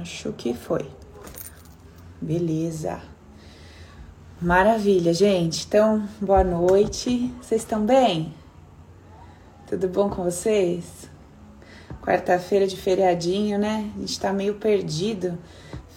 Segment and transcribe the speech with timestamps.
[0.00, 0.88] Acho que foi.
[2.20, 3.00] Beleza.
[4.40, 5.66] Maravilha, gente.
[5.66, 7.34] Então, boa noite.
[7.42, 8.32] Vocês estão bem?
[9.66, 11.10] Tudo bom com vocês?
[12.00, 13.90] Quarta-feira de feriadinho, né?
[13.96, 15.36] A gente tá meio perdido.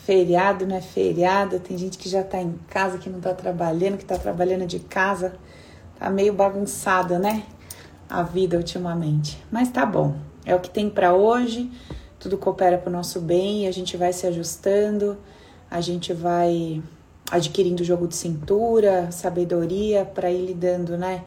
[0.03, 0.81] Feriado, né?
[0.81, 1.59] Feriado.
[1.59, 4.79] Tem gente que já tá em casa, que não tá trabalhando, que tá trabalhando de
[4.79, 5.35] casa.
[5.99, 7.43] Tá meio bagunçada, né?
[8.09, 9.39] A vida ultimamente.
[9.51, 10.15] Mas tá bom.
[10.43, 11.69] É o que tem para hoje
[12.19, 15.17] tudo coopera para o nosso bem e a gente vai se ajustando,
[15.71, 16.81] a gente vai
[17.31, 21.23] adquirindo jogo de cintura, sabedoria para ir lidando, né,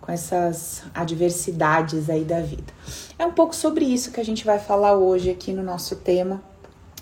[0.00, 2.72] com essas adversidades aí da vida.
[3.18, 6.40] É um pouco sobre isso que a gente vai falar hoje aqui no nosso tema,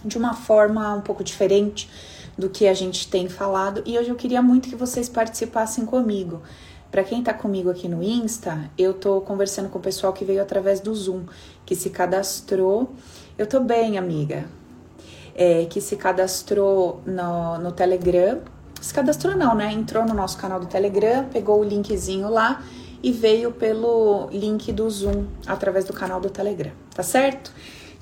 [0.04, 1.90] de uma forma um pouco diferente
[2.38, 6.42] do que a gente tem falado, e hoje eu queria muito que vocês participassem comigo.
[6.90, 10.40] Para quem está comigo aqui no Insta, eu estou conversando com o pessoal que veio
[10.40, 11.24] através do Zoom,
[11.66, 12.92] que se cadastrou
[13.36, 14.44] eu tô bem, amiga.
[15.34, 18.40] É, que se cadastrou no, no Telegram.
[18.80, 19.72] Se cadastrou não, né?
[19.72, 22.62] Entrou no nosso canal do Telegram, pegou o linkzinho lá
[23.02, 27.52] e veio pelo link do Zoom através do canal do Telegram, tá certo?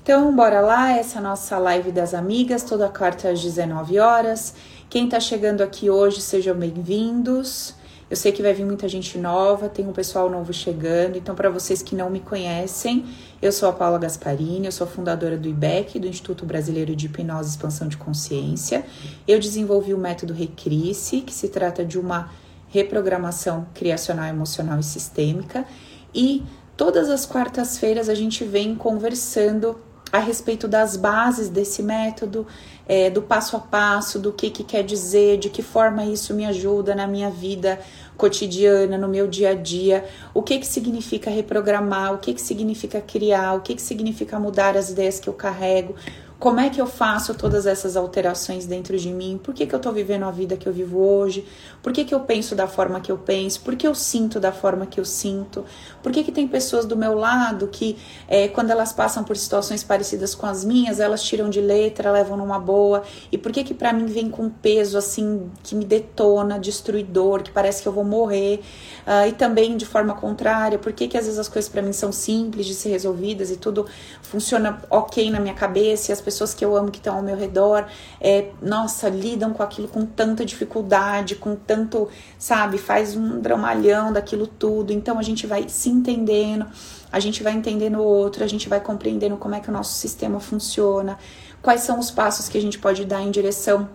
[0.01, 4.53] Então, bora lá, essa é a nossa live das amigas, toda quarta às 19 horas.
[4.89, 7.73] Quem tá chegando aqui hoje, sejam bem-vindos.
[8.13, 11.49] Eu sei que vai vir muita gente nova, tem um pessoal novo chegando, então para
[11.49, 13.07] vocês que não me conhecem,
[13.41, 17.49] eu sou a Paula Gasparini, eu sou fundadora do IBEC, do Instituto Brasileiro de Hipnose
[17.49, 18.85] e Expansão de Consciência.
[19.27, 22.29] Eu desenvolvi o método Recrisse, que se trata de uma
[22.67, 25.65] reprogramação criacional, emocional e sistêmica,
[26.13, 26.43] e
[26.77, 29.75] todas as quartas-feiras a gente vem conversando
[30.13, 32.45] a respeito das bases desse método,
[32.87, 36.45] é, do passo a passo, do que, que quer dizer, de que forma isso me
[36.45, 37.79] ajuda na minha vida
[38.17, 43.01] cotidiana, no meu dia a dia, o que, que significa reprogramar, o que, que significa
[43.01, 45.95] criar, o que, que significa mudar as ideias que eu carrego,
[46.43, 49.39] como é que eu faço todas essas alterações dentro de mim?
[49.41, 51.47] Por que, que eu tô vivendo a vida que eu vivo hoje?
[51.81, 53.61] Por que, que eu penso da forma que eu penso?
[53.61, 55.63] Por que eu sinto da forma que eu sinto?
[56.01, 57.97] Por que, que tem pessoas do meu lado que,
[58.27, 62.35] é, quando elas passam por situações parecidas com as minhas, elas tiram de letra, levam
[62.35, 63.03] numa boa?
[63.31, 67.51] E por que que para mim vem com peso assim que me detona, destruidor, que
[67.51, 68.59] parece que eu vou morrer?
[69.07, 71.93] Uh, e também de forma contrária, por que que às vezes as coisas para mim
[71.93, 73.85] são simples de ser resolvidas e tudo
[74.21, 77.21] funciona ok na minha cabeça e as pessoas pessoas que eu amo que estão ao
[77.21, 77.85] meu redor,
[78.19, 84.47] é, nossa, lidam com aquilo com tanta dificuldade, com tanto, sabe, faz um dramalhão daquilo
[84.47, 84.91] tudo.
[84.91, 86.65] Então a gente vai se entendendo,
[87.11, 89.93] a gente vai entendendo o outro, a gente vai compreendendo como é que o nosso
[89.93, 91.17] sistema funciona,
[91.61, 93.87] quais são os passos que a gente pode dar em direção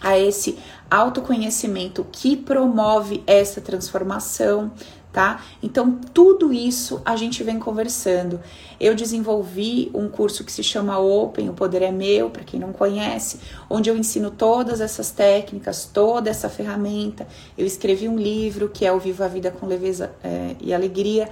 [0.00, 0.58] a esse
[0.90, 4.70] autoconhecimento que promove essa transformação,
[5.12, 5.42] tá?
[5.62, 8.40] Então, tudo isso a gente vem conversando.
[8.78, 12.72] Eu desenvolvi um curso que se chama Open, o Poder é Meu, para quem não
[12.72, 17.26] conhece, onde eu ensino todas essas técnicas, toda essa ferramenta.
[17.56, 21.28] Eu escrevi um livro que é o Viva a Vida com Leveza é, e Alegria.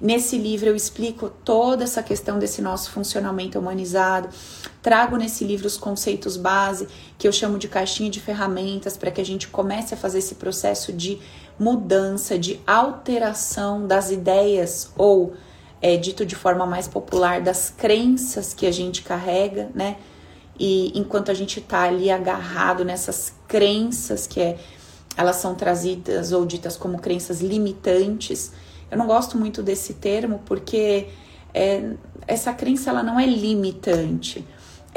[0.00, 4.28] Nesse livro eu explico toda essa questão desse nosso funcionamento humanizado.
[4.80, 6.86] Trago nesse livro os conceitos base,
[7.18, 10.36] que eu chamo de caixinha de ferramentas, para que a gente comece a fazer esse
[10.36, 11.18] processo de
[11.58, 15.34] mudança, de alteração das ideias ou
[15.80, 19.96] é, dito de forma mais popular das crenças que a gente carrega, né?
[20.58, 24.58] E enquanto a gente tá ali agarrado nessas crenças que é,
[25.16, 28.52] elas são trazidas ou ditas como crenças limitantes,
[28.90, 31.08] eu não gosto muito desse termo porque
[31.54, 31.92] é,
[32.26, 34.44] essa crença ela não é limitante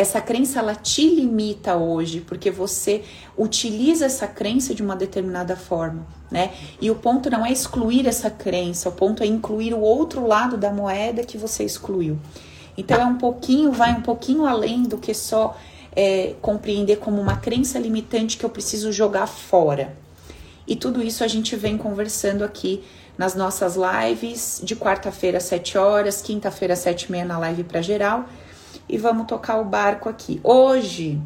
[0.01, 3.03] essa crença ela te limita hoje, porque você
[3.37, 6.51] utiliza essa crença de uma determinada forma, né?
[6.81, 10.57] E o ponto não é excluir essa crença, o ponto é incluir o outro lado
[10.57, 12.17] da moeda que você excluiu.
[12.77, 15.55] Então é um pouquinho, vai um pouquinho além do que só
[15.95, 19.95] é, compreender como uma crença limitante que eu preciso jogar fora.
[20.67, 22.83] E tudo isso a gente vem conversando aqui
[23.17, 27.63] nas nossas lives de quarta-feira às 7 horas, quinta-feira às 7 e meia na live
[27.63, 28.25] para geral
[28.91, 30.41] e vamos tocar o barco aqui.
[30.43, 31.19] Hoje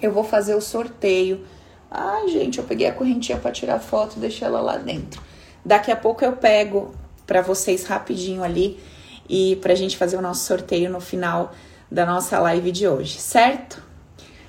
[0.00, 1.44] eu vou fazer o sorteio.
[1.90, 5.20] Ai, gente, eu peguei a correntinha para tirar foto deixei ela lá dentro.
[5.64, 6.94] Daqui a pouco eu pego
[7.26, 8.80] para vocês rapidinho ali
[9.28, 11.52] e pra gente fazer o nosso sorteio no final
[11.90, 13.82] da nossa live de hoje, certo?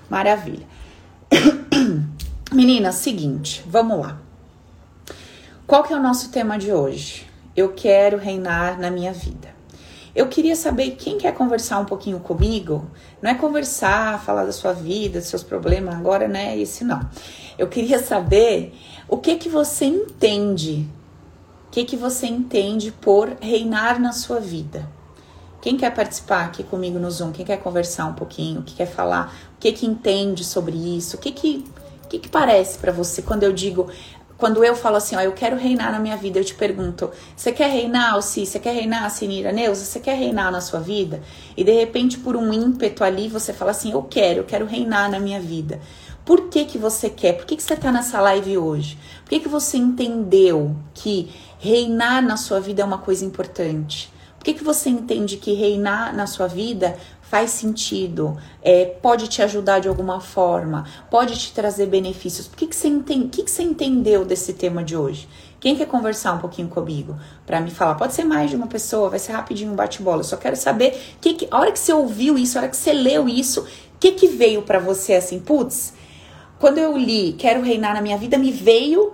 [0.07, 0.67] Maravilha.
[2.53, 4.19] Meninas, seguinte, vamos lá.
[5.65, 7.25] Qual que é o nosso tema de hoje?
[7.55, 9.54] Eu quero reinar na minha vida.
[10.15, 12.89] Eu queria saber quem quer conversar um pouquinho comigo.
[13.21, 17.01] Não é conversar, falar da sua vida, dos seus problemas, agora não é esse não.
[17.57, 18.73] Eu queria saber
[19.09, 20.87] o que que você entende.
[21.67, 24.89] O que que você entende por reinar na sua vida?
[25.57, 27.33] O Quem quer participar aqui comigo no Zoom?
[27.33, 28.61] Quem quer conversar um pouquinho?
[28.61, 29.35] Que quer falar?
[29.57, 31.17] O que que entende sobre isso?
[31.17, 31.65] O que que,
[32.05, 33.89] o que, que parece para você quando eu digo
[34.37, 37.51] quando eu falo assim, ó, eu quero reinar na minha vida, eu te pergunto, você
[37.51, 38.45] quer reinar, Alci?
[38.45, 39.85] Você quer reinar, Sinira Neuza?
[39.85, 41.21] Você quer reinar na sua vida?
[41.55, 45.09] E de repente, por um ímpeto ali, você fala assim, eu quero, eu quero reinar
[45.09, 45.79] na minha vida.
[46.25, 47.33] Por que que você quer?
[47.33, 48.97] Por que que você tá nessa live hoje?
[49.23, 51.29] Por que que você entendeu que
[51.59, 54.11] reinar na sua vida é uma coisa importante?
[54.37, 56.97] Por que que você entende que reinar na sua vida
[57.29, 62.47] faz sentido, é, pode te ajudar de alguma forma, pode te trazer benefícios.
[62.47, 65.27] O que, que, você, entende, que, que você entendeu desse tema de hoje?
[65.59, 67.95] Quem quer conversar um pouquinho comigo para me falar?
[67.95, 70.21] Pode ser mais de uma pessoa, vai ser rapidinho um bate-bola.
[70.21, 72.93] Só quero saber que, que a hora que você ouviu isso, a hora que você
[72.93, 75.39] leu isso, o que, que veio para você assim?
[75.39, 75.93] Putz,
[76.59, 79.11] quando eu li Quero Reinar na Minha Vida, me veio.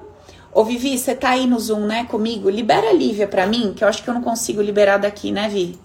[0.53, 2.49] Ô Vivi, você tá aí no Zoom, né, comigo?
[2.49, 5.47] Libera a Lívia pra mim, que eu acho que eu não consigo liberar daqui, né,
[5.47, 5.79] Vi?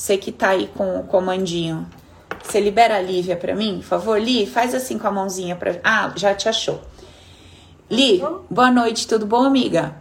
[0.00, 1.86] Você que tá aí com o comandinho.
[2.42, 4.18] Você libera a Lívia pra mim, por favor?
[4.18, 5.78] Li, faz assim com a mãozinha pra.
[5.84, 6.80] Ah, já te achou.
[7.90, 9.94] Li, boa noite, tudo bom, amiga?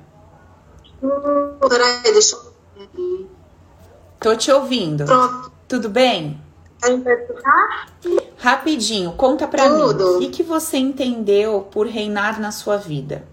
[1.68, 3.30] Peraí, deixa eu.
[4.22, 5.04] Tô te ouvindo.
[5.04, 5.52] Pronto.
[5.68, 6.42] Tudo bem?
[8.38, 10.12] Rapidinho, conta pra Tudo.
[10.12, 10.16] mim.
[10.16, 13.28] O que, que você entendeu por reinar na sua vida?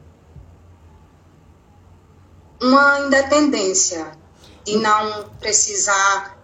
[2.61, 4.19] Uma independência.
[4.65, 6.36] De não precisar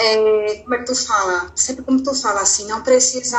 [0.00, 1.52] é, como é que tu fala?
[1.54, 3.38] Sempre como tu fala assim, não precisa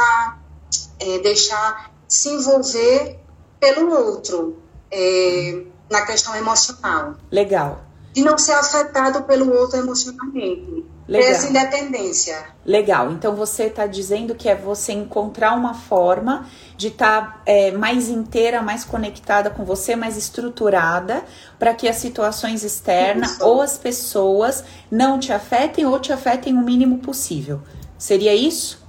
[0.99, 3.19] é, deixar se envolver
[3.59, 4.57] pelo outro
[4.91, 7.15] é, na questão emocional.
[7.31, 7.81] Legal.
[8.13, 10.85] De não ser afetado pelo outro emocionalmente.
[11.11, 11.29] Legal.
[11.29, 12.45] Essa independência.
[12.65, 13.11] Legal.
[13.11, 16.47] Então você está dizendo que é você encontrar uma forma
[16.77, 21.25] de estar tá, é, mais inteira, mais conectada com você, mais estruturada,
[21.59, 23.45] para que as situações externas Isso.
[23.45, 27.61] ou as pessoas não te afetem ou te afetem o mínimo possível.
[27.97, 28.81] Seria isso?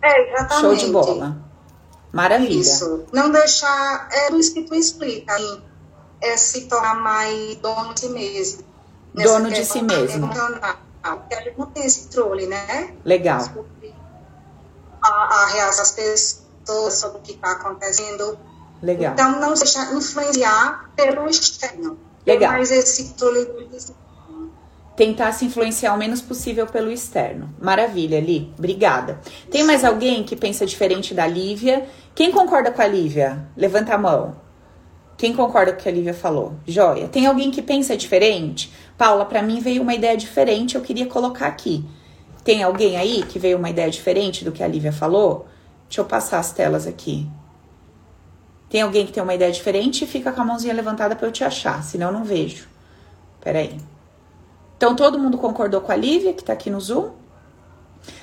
[0.00, 0.60] É, exatamente.
[0.60, 1.36] Show de bola.
[2.10, 2.58] Maravilha.
[2.58, 3.04] Isso.
[3.12, 4.08] Não deixar.
[4.10, 5.34] É isso que tu explica.
[5.34, 5.62] Assim,
[6.22, 8.64] é se tornar mais dono de si mesmo.
[9.14, 10.24] Dono de si mesmo.
[10.24, 10.83] emocional.
[11.04, 12.94] Porque a gente não tem esse controle, né?
[13.04, 13.40] Legal.
[13.40, 13.94] sobre
[15.02, 18.38] a, a reação das pessoas, sobre o que está acontecendo.
[18.82, 19.12] Legal.
[19.12, 21.98] Então, não se deixar influenciar pelo externo.
[22.26, 22.52] Legal.
[22.52, 24.04] Mas esse controle do
[24.96, 27.52] Tentar se influenciar o menos possível pelo externo.
[27.60, 28.54] Maravilha, Li.
[28.56, 29.20] Obrigada.
[29.50, 31.88] Tem mais alguém que pensa diferente da Lívia?
[32.14, 33.48] Quem concorda com a Lívia?
[33.56, 34.36] Levanta a mão.
[35.16, 36.54] Quem concorda com o que a Lívia falou?
[36.66, 37.08] Joia.
[37.08, 38.72] Tem alguém que pensa diferente?
[38.98, 41.84] Paula, para mim veio uma ideia diferente, eu queria colocar aqui.
[42.42, 45.46] Tem alguém aí que veio uma ideia diferente do que a Lívia falou?
[45.88, 47.26] Deixa eu passar as telas aqui.
[48.68, 50.06] Tem alguém que tem uma ideia diferente?
[50.06, 52.68] Fica com a mãozinha levantada para eu te achar, senão eu não vejo.
[53.40, 53.78] Peraí.
[54.76, 57.10] Então todo mundo concordou com a Lívia, que tá aqui no Zoom?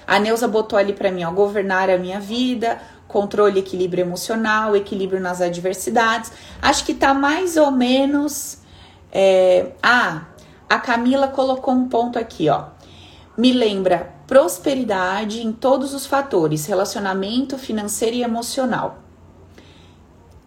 [0.06, 2.80] A Neuza botou ali para mim, ó, governar a minha vida,
[3.12, 6.32] controle, equilíbrio emocional, equilíbrio nas adversidades.
[6.62, 8.60] Acho que tá mais ou menos.
[9.12, 9.72] É...
[9.84, 10.26] Ah,
[10.70, 12.66] a Camila colocou um ponto aqui, ó.
[13.38, 19.00] Me lembra prosperidade em todos os fatores, relacionamento financeiro e emocional.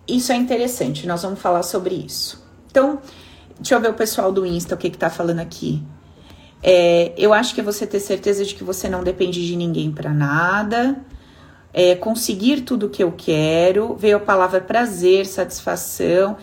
[0.07, 2.43] Isso é interessante, nós vamos falar sobre isso.
[2.71, 2.99] Então,
[3.57, 5.83] deixa eu ver o pessoal do Insta o que, que tá falando aqui.
[6.63, 9.93] É, eu acho que é você ter certeza de que você não depende de ninguém
[9.93, 10.97] para nada.
[11.75, 13.97] É, conseguir tudo que eu quero.
[13.97, 16.37] Veio a palavra prazer, satisfação.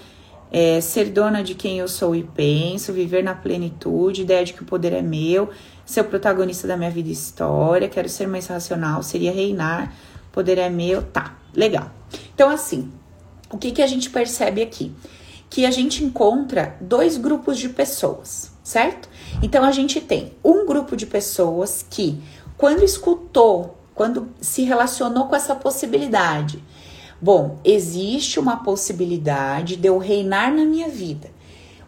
[0.52, 4.62] É, ser dona de quem eu sou e penso, viver na plenitude, ideia de que
[4.62, 5.50] o poder é meu,
[5.86, 9.96] ser o protagonista da minha vida e história, quero ser mais racional, seria reinar,
[10.30, 11.90] poder é meu, tá, legal.
[12.34, 12.92] Então, assim,
[13.52, 14.92] o que, que a gente percebe aqui?
[15.50, 19.10] Que a gente encontra dois grupos de pessoas, certo?
[19.44, 22.22] Então, a gente tem um grupo de pessoas que,
[22.58, 26.64] quando escutou, quando se relacionou com essa possibilidade,
[27.24, 31.30] Bom, existe uma possibilidade de eu reinar na minha vida.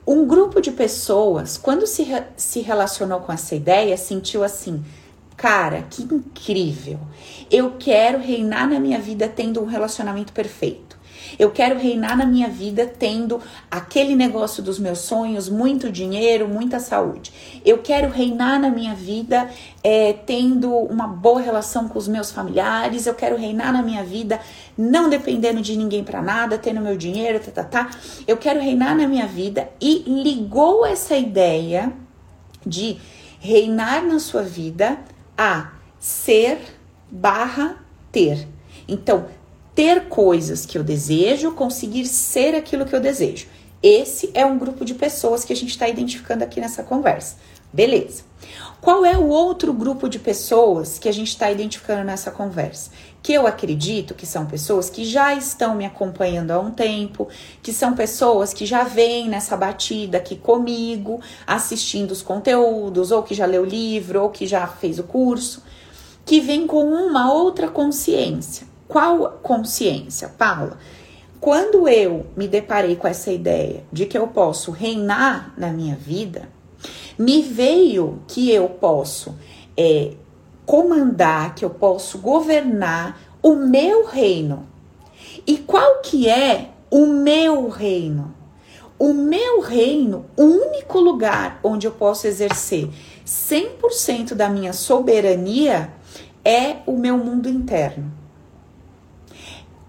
[0.06, 4.86] Um grupo de pessoas, quando se, re se relacionou com essa ideia, sentiu assim:
[5.36, 7.00] cara, que incrível!
[7.50, 10.93] Eu quero reinar na minha vida tendo um relacionamento perfeito.
[11.38, 16.80] Eu quero reinar na minha vida tendo aquele negócio dos meus sonhos, muito dinheiro, muita
[16.80, 17.32] saúde.
[17.66, 19.50] Eu quero reinar na minha vida
[19.84, 23.06] é, tendo uma boa relação com os meus familiares.
[23.06, 24.40] Eu quero reinar na minha vida
[24.78, 27.92] não dependendo de ninguém para nada, tendo meu dinheiro, tá, tá, tá.
[28.28, 31.94] Eu quero reinar na minha vida e ligou essa ideia
[32.66, 32.98] de
[33.40, 34.98] reinar na sua vida
[35.38, 36.60] a ser
[37.12, 37.78] barra
[38.12, 38.48] ter.
[38.88, 39.26] Então,
[39.76, 43.48] ter coisas que eu desejo, conseguir ser aquilo que eu desejo.
[43.82, 47.36] Esse é um grupo de pessoas que a gente está identificando aqui nessa conversa.
[47.74, 48.24] Beleza.
[48.80, 52.92] Qual é o outro grupo de pessoas que a gente está identificando nessa conversa?
[53.22, 57.28] Que eu acredito que são pessoas que já estão me acompanhando há um tempo,
[57.64, 63.34] que são pessoas que já vêm nessa batida aqui comigo, assistindo os conteúdos, ou que
[63.34, 65.64] já leu o livro, ou que já fez o curso,
[66.26, 68.73] que vem com uma outra consciência.
[68.94, 70.78] Qual consciência, Paula?
[71.40, 76.48] Quando eu me deparei com essa ideia de que eu posso reinar na minha vida,
[77.18, 79.34] me veio que eu posso
[79.76, 80.12] é,
[80.64, 84.68] comandar, que eu posso governar o meu reino.
[85.48, 88.36] E qual que é o meu reino?
[89.00, 92.88] O meu reino, o único lugar onde eu posso exercer
[93.26, 95.92] 100% da minha soberania
[96.46, 98.22] é o meu mundo interno.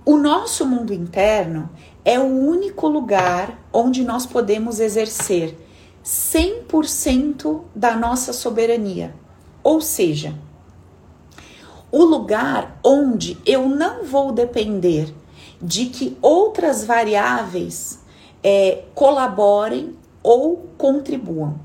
[0.04, 1.70] O nosso mundo interno
[2.04, 5.56] é o único lugar onde nós podemos exercer
[6.04, 9.14] 100% da nossa soberania.
[9.62, 10.34] Ou seja,
[11.90, 15.14] o lugar onde eu não vou depender
[15.62, 18.00] de que outras variáveis
[18.42, 21.58] é, colaborem ou contribuam.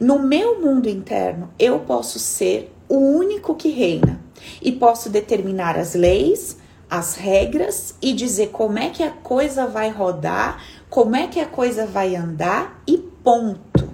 [0.00, 4.20] No meu mundo interno, eu posso ser o único que reina
[4.60, 9.90] e posso determinar as leis, as regras e dizer como é que a coisa vai
[9.90, 13.90] rodar, como é que a coisa vai andar e ponto.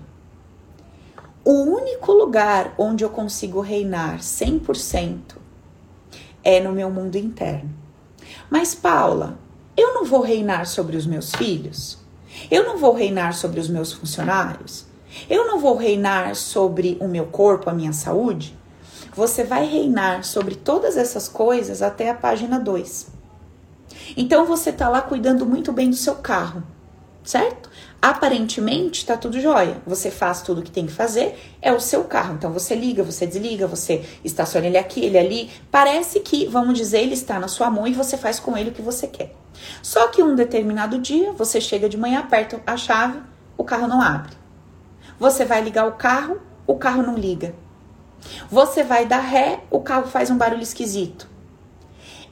[1.45, 5.37] O único lugar onde eu consigo reinar 100%
[6.45, 7.71] é no meu mundo interno.
[8.51, 9.39] Mas, Paula,
[9.77, 11.99] eu não vou reinar sobre os meus filhos?
[12.51, 14.87] Eu não vou reinar sobre os meus funcionários?
[15.29, 18.57] Eu não vou reinar sobre o meu corpo, a minha saúde?
[19.15, 23.09] Você vai reinar sobre todas essas coisas até a página 2.
[24.17, 26.63] Então você está lá cuidando muito bem do seu carro
[27.25, 27.71] certo?
[28.01, 29.81] Aparentemente está tudo jóia.
[29.87, 32.35] Você faz tudo o que tem que fazer, é o seu carro.
[32.35, 35.51] Então você liga, você desliga, você estaciona ele aqui, ele ali.
[35.71, 38.73] Parece que, vamos dizer, ele está na sua mão e você faz com ele o
[38.73, 39.35] que você quer.
[39.83, 43.21] Só que um determinado dia, você chega de manhã, aperta a chave,
[43.57, 44.33] o carro não abre.
[45.19, 47.55] Você vai ligar o carro, o carro não liga.
[48.51, 51.29] Você vai dar ré, o carro faz um barulho esquisito.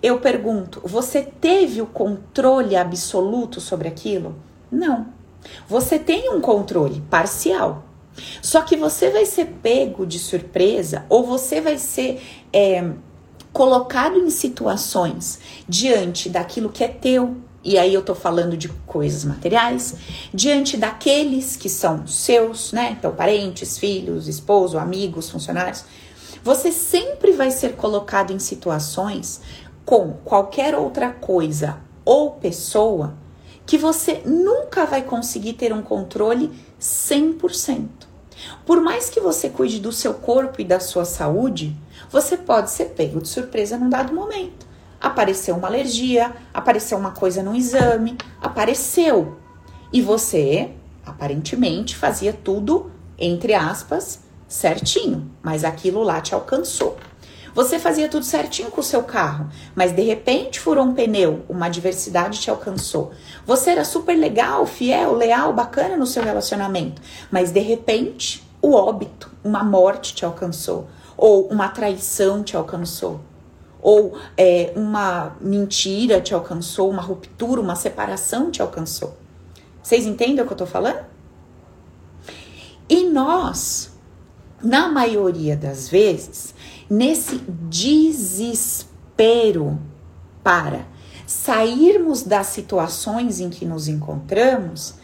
[0.02, 4.34] Eu pergunto, você teve o controle absoluto sobre aquilo?
[4.70, 5.08] Não.
[5.68, 7.84] Você tem um controle parcial.
[8.42, 12.92] Só que você vai ser pego de surpresa ou você vai ser é,
[13.52, 17.36] colocado em situações diante daquilo que é teu.
[17.62, 19.96] E aí eu tô falando de coisas materiais,
[20.32, 22.96] diante daqueles que são seus, né?
[22.98, 25.84] Então, parentes, filhos, esposo, amigos, funcionários.
[26.42, 29.42] Você sempre vai ser colocado em situações
[29.84, 33.14] com qualquer outra coisa ou pessoa
[33.66, 36.50] que você nunca vai conseguir ter um controle
[36.80, 37.88] 100%.
[38.64, 41.76] Por mais que você cuide do seu corpo e da sua saúde,
[42.10, 44.69] você pode ser pego de surpresa num dado momento.
[45.00, 49.38] Apareceu uma alergia, apareceu uma coisa no exame, apareceu.
[49.92, 50.70] E você,
[51.04, 56.98] aparentemente, fazia tudo, entre aspas, certinho, mas aquilo lá te alcançou.
[57.54, 61.66] Você fazia tudo certinho com o seu carro, mas de repente furou um pneu, uma
[61.66, 63.10] adversidade te alcançou.
[63.44, 69.30] Você era super legal, fiel, leal, bacana no seu relacionamento, mas de repente o óbito,
[69.42, 73.20] uma morte te alcançou, ou uma traição te alcançou,
[73.82, 79.16] ou é, uma mentira te alcançou, uma ruptura, uma separação te alcançou.
[79.82, 81.04] Vocês entendem o que eu tô falando?
[82.88, 83.92] E nós,
[84.62, 86.54] na maioria das vezes,
[86.88, 88.98] nesse desespero
[90.42, 90.86] para
[91.26, 94.94] sairmos das situações em que nos encontramos,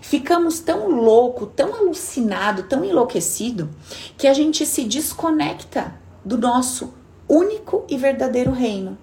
[0.00, 3.70] ficamos tão louco, tão alucinado, tão enlouquecido
[4.18, 5.94] que a gente se desconecta
[6.24, 6.92] do nosso
[7.32, 8.98] único e verdadeiro reino.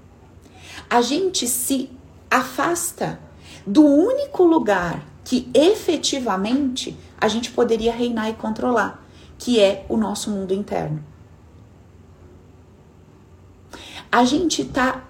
[0.89, 1.89] A gente se
[2.29, 3.19] afasta
[3.65, 9.03] do único lugar que efetivamente a gente poderia reinar e controlar,
[9.37, 11.03] que é o nosso mundo interno
[14.11, 15.03] a gente tá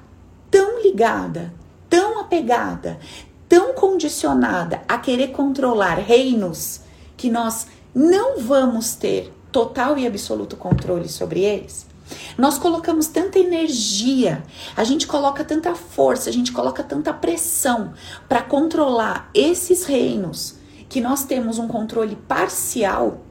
[0.49, 1.53] tão ligada,
[1.89, 2.99] tão apegada,
[3.47, 6.81] tão condicionada a querer controlar reinos
[7.15, 11.87] que nós não vamos ter total e absoluto controle sobre eles.
[12.37, 14.43] Nós colocamos tanta energia,
[14.75, 17.93] a gente coloca tanta força, a gente coloca tanta pressão
[18.29, 20.55] para controlar esses reinos
[20.87, 23.21] que nós temos um controle parcial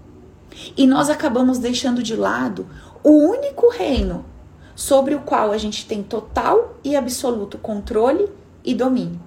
[0.77, 2.67] e nós acabamos deixando de lado
[3.03, 4.25] o único reino
[4.75, 8.29] sobre o qual a gente tem total e absoluto controle
[8.65, 9.21] e domínio.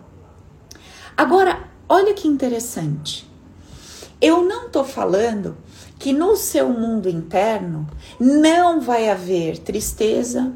[1.18, 3.30] Agora, olha que interessante.
[4.22, 5.58] Eu não tô falando
[6.00, 7.86] que no seu mundo interno
[8.18, 10.54] não vai haver tristeza,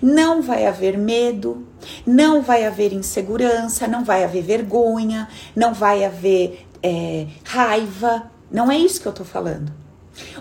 [0.00, 1.66] não vai haver medo,
[2.06, 8.30] não vai haver insegurança, não vai haver vergonha, não vai haver é, raiva.
[8.50, 9.72] Não é isso que eu estou falando.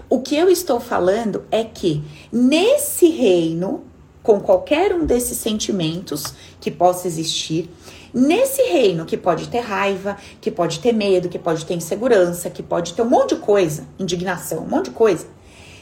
[0.07, 3.83] O que eu estou falando é que nesse reino,
[4.21, 6.23] com qualquer um desses sentimentos
[6.61, 7.69] que possa existir,
[8.15, 12.63] nesse reino que pode ter raiva, que pode ter medo, que pode ter insegurança, que
[12.63, 15.27] pode ter um monte de coisa, indignação, um monte de coisa.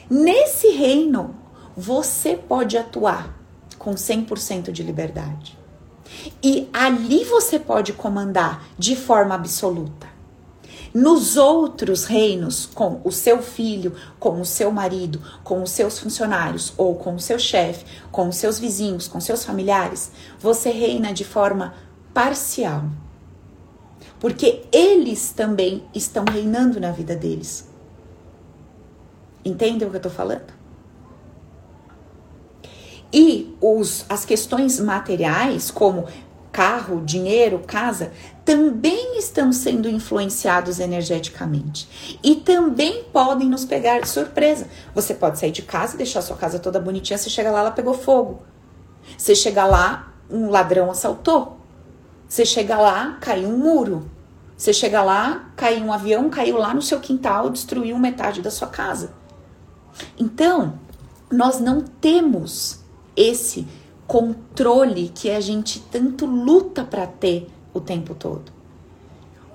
[0.09, 1.35] Nesse reino,
[1.77, 3.37] você pode atuar
[3.77, 5.57] com 100% de liberdade.
[6.41, 10.11] E ali você pode comandar de forma absoluta.
[10.93, 16.71] Nos outros reinos, com o seu filho, com o seu marido, com os seus funcionários,
[16.77, 21.23] ou com o seu chefe, com os seus vizinhos, com seus familiares, você reina de
[21.23, 21.73] forma
[22.13, 22.83] parcial.
[24.19, 27.67] Porque eles também estão reinando na vida deles.
[29.43, 30.53] Entendem o que eu estou falando?
[33.11, 36.07] E os, as questões materiais, como
[36.51, 38.11] carro, dinheiro, casa,
[38.45, 42.17] também estão sendo influenciados energeticamente.
[42.23, 44.67] E também podem nos pegar de surpresa.
[44.95, 47.93] Você pode sair de casa, deixar sua casa toda bonitinha, você chega lá, ela pegou
[47.93, 48.41] fogo.
[49.17, 51.62] Você chega lá, um ladrão assaltou.
[52.33, 54.09] Você chega lá, caiu um muro.
[54.57, 58.69] Você chega lá, caiu um avião, caiu lá no seu quintal, destruiu metade da sua
[58.69, 59.13] casa.
[60.17, 60.79] Então,
[61.31, 62.79] nós não temos
[63.15, 63.67] esse
[64.07, 68.51] controle que a gente tanto luta para ter o tempo todo.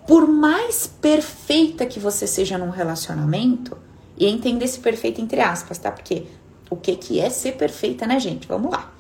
[0.06, 3.76] Por mais perfeita que você seja num relacionamento,
[4.16, 5.90] e entenda esse perfeito entre aspas, tá?
[5.90, 6.26] Porque
[6.70, 8.47] o que que é ser perfeita, né, gente?
[8.47, 8.92] Vamos lá.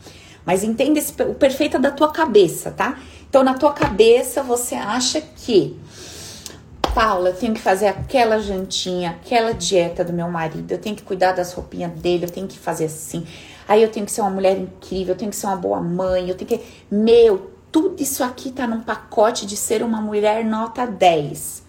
[0.44, 2.98] Mas entenda esse, o perfeito da tua cabeça, tá?
[3.28, 5.78] Então, na tua cabeça, você acha que
[6.94, 11.02] Paula, eu tenho que fazer aquela jantinha, aquela dieta do meu marido, eu tenho que
[11.02, 13.26] cuidar das roupinhas dele, eu tenho que fazer assim.
[13.68, 16.28] Aí eu tenho que ser uma mulher incrível, eu tenho que ser uma boa mãe,
[16.28, 16.60] eu tenho que.
[16.90, 21.62] Meu, tudo isso aqui tá num pacote de ser uma mulher nota 10.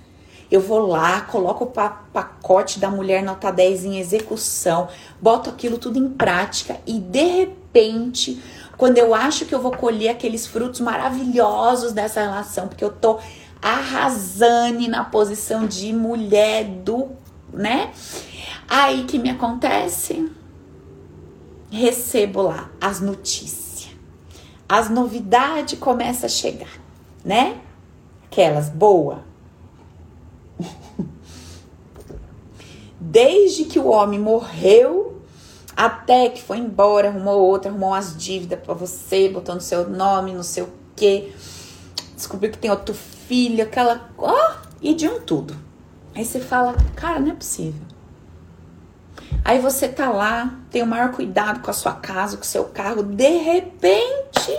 [0.49, 4.87] Eu vou lá, coloco o pacote da mulher nota 10 em execução,
[5.21, 8.41] boto aquilo tudo em prática e de repente,
[8.79, 13.19] quando eu acho que eu vou colher aqueles frutos maravilhosos dessa relação, porque eu tô
[13.61, 17.09] arrasando na posição de mulher do,
[17.53, 17.91] né?
[18.67, 20.27] Aí que me acontece?
[21.69, 23.95] recebo lá as notícias.
[24.67, 26.79] As novidades começam a chegar,
[27.23, 27.59] né?
[28.25, 29.23] Aquelas boa.
[32.99, 35.18] Desde que o homem morreu
[35.79, 40.43] até que foi embora, arrumou outra, arrumou umas dívidas para você, botando seu nome, não
[40.43, 41.31] sei o quê.
[42.13, 44.09] Descobriu que tem outro filho, aquela.
[44.17, 45.55] Ó, oh, e de um tudo.
[46.13, 47.81] Aí você fala, cara, não é possível.
[49.45, 52.65] Aí você tá lá, tem o maior cuidado com a sua casa, com o seu
[52.65, 54.51] carro, de repente,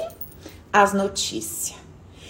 [0.72, 1.78] as notícias.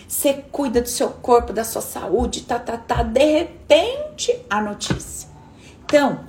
[0.09, 5.29] Você cuida do seu corpo, da sua saúde, tá, tá, tá, de repente, a notícia.
[5.85, 6.25] Então,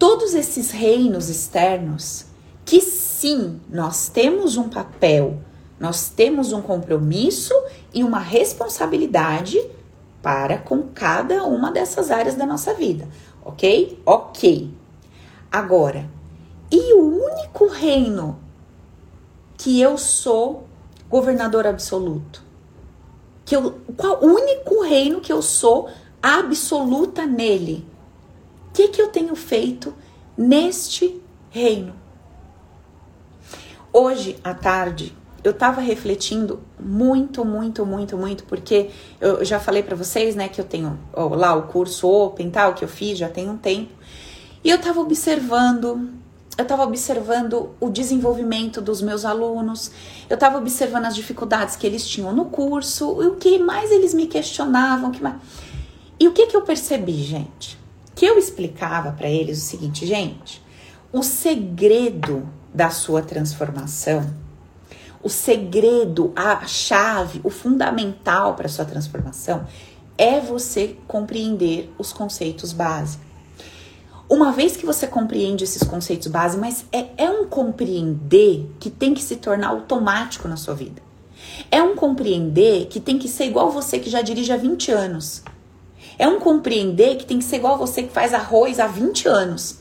[0.00, 2.24] todos esses reinos externos,
[2.64, 5.38] que sim, nós temos um papel,
[5.78, 7.52] nós temos um compromisso
[7.92, 9.62] e uma responsabilidade
[10.22, 13.06] para com cada uma dessas áreas da nossa vida,
[13.44, 14.00] ok?
[14.06, 14.72] Ok.
[15.52, 16.08] Agora,
[16.72, 18.38] e o único reino
[19.58, 20.66] que eu sou
[21.10, 22.42] governador absoluto?
[23.44, 25.90] Que eu, qual o único reino que eu sou
[26.22, 27.89] absoluta nele?
[28.80, 29.92] Que, que eu tenho feito
[30.38, 31.92] neste reino?
[33.92, 35.14] Hoje à tarde
[35.44, 38.88] eu tava refletindo muito, muito, muito, muito, porque
[39.20, 42.72] eu já falei para vocês, né, que eu tenho ó, lá o curso Open, tal,
[42.72, 43.92] que eu fiz já tem um tempo.
[44.64, 46.08] E eu estava observando,
[46.56, 49.90] eu estava observando o desenvolvimento dos meus alunos,
[50.26, 54.14] eu estava observando as dificuldades que eles tinham no curso, e o que mais eles
[54.14, 55.36] me questionavam, que mais...
[56.18, 57.78] E o que que eu percebi, gente?
[58.20, 60.62] Que eu explicava para eles o seguinte, gente,
[61.10, 64.30] o segredo da sua transformação,
[65.22, 69.66] o segredo, a chave, o fundamental para sua transformação
[70.18, 73.26] é você compreender os conceitos básicos.
[74.28, 79.14] Uma vez que você compreende esses conceitos básicos, mas é, é um compreender que tem
[79.14, 81.00] que se tornar automático na sua vida.
[81.70, 85.42] É um compreender que tem que ser igual você que já dirige há 20 anos.
[86.20, 89.78] É um compreender que tem que ser igual você que faz arroz há 20 anos.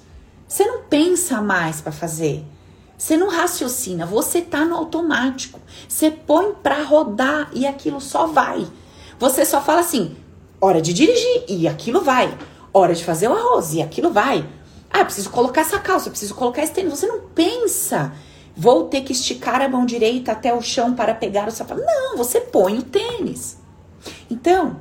[0.47, 2.45] Você não pensa mais para fazer.
[2.97, 5.59] Você não raciocina, você tá no automático.
[5.85, 8.65] Você põe para rodar e aquilo só vai.
[9.19, 10.15] Você só fala assim:
[10.61, 12.33] hora de dirigir e aquilo vai
[12.71, 13.73] hora de fazer o arroz.
[13.73, 14.47] E aquilo vai.
[14.89, 16.97] Ah, preciso colocar essa calça, preciso colocar esse tênis.
[16.97, 18.13] Você não pensa.
[18.55, 21.81] Vou ter que esticar a mão direita até o chão para pegar o sapato.
[21.81, 23.57] Não, você põe o tênis.
[24.29, 24.77] Então,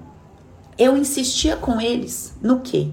[0.79, 2.93] eu insistia com eles no que?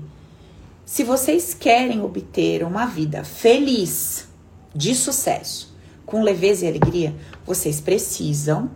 [0.85, 4.27] Se vocês querem obter uma vida feliz,
[4.73, 5.73] de sucesso,
[6.05, 8.69] com leveza e alegria, vocês precisam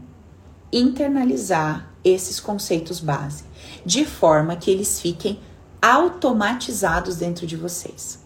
[0.72, 3.44] internalizar esses conceitos base,
[3.86, 5.40] de forma que eles fiquem
[5.82, 8.20] automatizados dentro de vocês.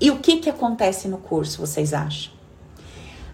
[0.00, 2.32] E o que, que acontece no curso, vocês acham?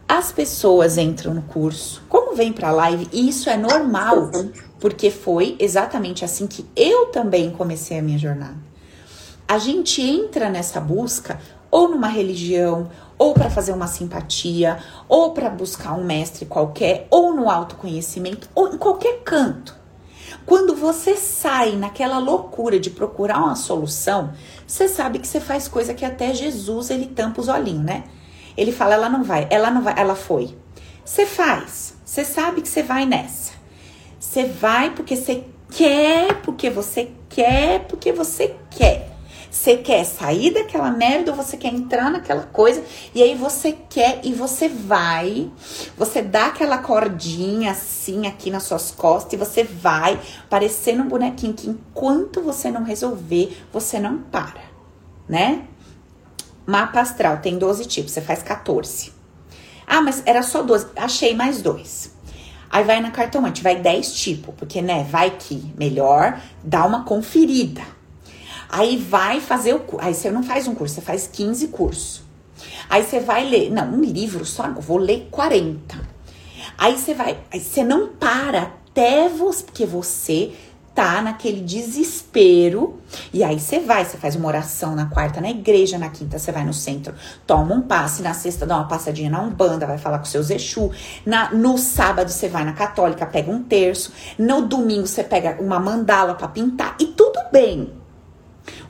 [0.08, 4.30] As pessoas entram no curso, como vem para a live, e isso é normal,
[4.84, 8.58] porque foi exatamente assim que eu também comecei a minha jornada.
[9.48, 15.48] A gente entra nessa busca ou numa religião, ou para fazer uma simpatia, ou para
[15.48, 19.74] buscar um mestre qualquer, ou no autoconhecimento, ou em qualquer canto.
[20.44, 24.34] Quando você sai naquela loucura de procurar uma solução,
[24.66, 28.04] você sabe que você faz coisa que até Jesus ele tampa os olhinhos, né?
[28.54, 30.54] Ele fala, ela não vai, ela não vai, ela foi.
[31.02, 33.53] Você faz, você sabe que você vai nessa.
[34.34, 39.16] Você vai porque você quer, porque você quer, porque você quer.
[39.48, 42.82] Você quer sair daquela merda ou você quer entrar naquela coisa
[43.14, 45.48] e aí você quer e você vai,
[45.96, 50.20] você dá aquela cordinha assim aqui nas suas costas e você vai
[50.50, 54.62] parecendo um bonequinho que enquanto você não resolver, você não para,
[55.28, 55.62] né?
[56.66, 59.12] Mapa astral tem 12 tipos, você faz 14.
[59.86, 60.88] Ah, mas era só 12.
[60.96, 62.13] Achei mais dois.
[62.74, 67.82] Aí vai na cartomante, vai 10 tipos, porque né, vai que melhor dá uma conferida.
[68.68, 70.04] Aí vai fazer o curso.
[70.04, 72.22] Aí você não faz um curso, você faz 15 cursos.
[72.90, 75.96] Aí você vai ler, não, um livro só não, vou ler 40.
[76.76, 80.52] Aí você vai, aí você não para até você, porque você
[80.94, 83.00] tá naquele desespero.
[83.32, 86.52] E aí você vai, você faz uma oração na quarta na igreja, na quinta você
[86.52, 87.14] vai no centro,
[87.46, 90.90] toma um passe, na sexta dá uma passadinha na Umbanda, vai falar com seus Exu.
[91.26, 94.12] Na, no sábado você vai na católica, pega um terço.
[94.38, 97.92] No domingo você pega uma mandala para pintar e tudo bem.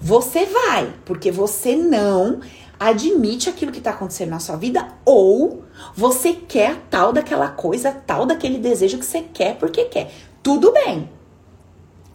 [0.00, 2.40] Você vai, porque você não
[2.78, 5.64] admite aquilo que está acontecendo na sua vida ou
[5.94, 10.10] você quer tal daquela coisa, tal daquele desejo que você quer porque quer.
[10.42, 11.08] Tudo bem.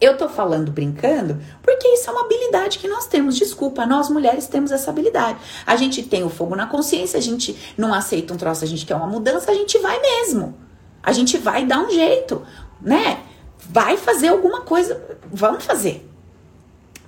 [0.00, 3.36] Eu tô falando brincando porque isso é uma habilidade que nós temos.
[3.36, 5.38] Desculpa, nós mulheres temos essa habilidade.
[5.66, 8.86] A gente tem o fogo na consciência, a gente não aceita um troço, a gente
[8.86, 10.56] quer uma mudança, a gente vai mesmo.
[11.02, 12.42] A gente vai dar um jeito,
[12.80, 13.20] né?
[13.58, 16.08] Vai fazer alguma coisa, vamos fazer.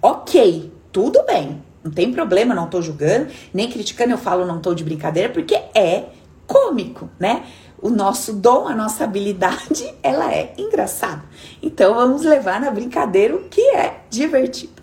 [0.01, 1.63] Ok, tudo bem.
[1.83, 5.55] Não tem problema, não tô julgando, nem criticando, eu falo não tô de brincadeira, porque
[5.55, 6.11] é
[6.47, 7.45] cômico, né?
[7.83, 11.25] O nosso dom, a nossa habilidade, ela é engraçada.
[11.61, 14.81] Então vamos levar na brincadeira o que é divertido.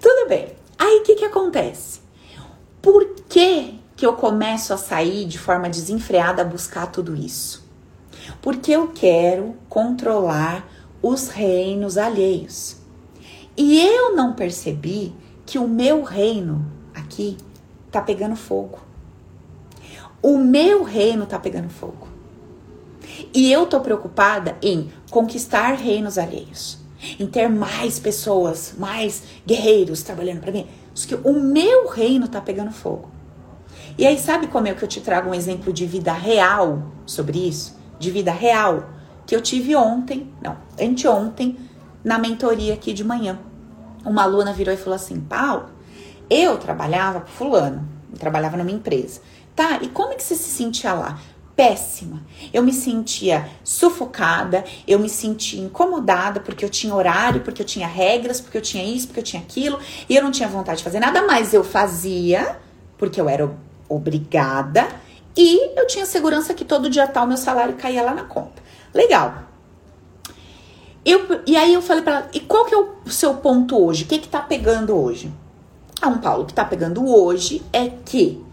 [0.00, 0.54] Tudo bem.
[0.78, 2.00] Aí o que, que acontece?
[2.80, 7.66] Por que, que eu começo a sair de forma desenfreada a buscar tudo isso?
[8.40, 10.68] Porque eu quero controlar
[11.02, 12.76] os reinos alheios.
[13.56, 15.12] E eu não percebi
[15.44, 17.36] que o meu reino aqui
[17.90, 18.78] tá pegando fogo.
[20.22, 22.05] O meu reino tá pegando fogo.
[23.32, 26.78] E eu tô preocupada em conquistar reinos alheios,
[27.18, 30.66] em ter mais pessoas, mais guerreiros trabalhando para mim.
[30.94, 33.10] que o meu reino tá pegando fogo.
[33.98, 37.38] E aí sabe como é que eu te trago um exemplo de vida real sobre
[37.38, 37.76] isso?
[37.98, 38.90] De vida real
[39.26, 41.56] que eu tive ontem, não, anteontem,
[42.04, 43.38] na mentoria aqui de manhã
[44.06, 45.66] uma aluna virou e falou assim: Paulo,
[46.30, 47.86] eu trabalhava com fulano,
[48.18, 49.20] trabalhava numa empresa.
[49.54, 51.18] Tá, e como é que você se sentia lá?
[51.56, 52.22] Péssima.
[52.52, 57.86] Eu me sentia sufocada, eu me sentia incomodada porque eu tinha horário, porque eu tinha
[57.86, 60.84] regras, porque eu tinha isso, porque eu tinha aquilo, e eu não tinha vontade de
[60.84, 61.54] fazer nada mais.
[61.54, 62.58] Eu fazia
[62.98, 63.50] porque eu era
[63.88, 64.86] obrigada
[65.36, 68.62] e eu tinha segurança que todo dia tal meu salário caía lá na conta.
[68.92, 69.44] Legal.
[71.04, 74.04] Eu, e aí eu falei para ela, e qual que é o seu ponto hoje?
[74.04, 75.32] O que que tá pegando hoje?
[76.02, 78.44] Ah, um Paulo, o que tá pegando hoje é que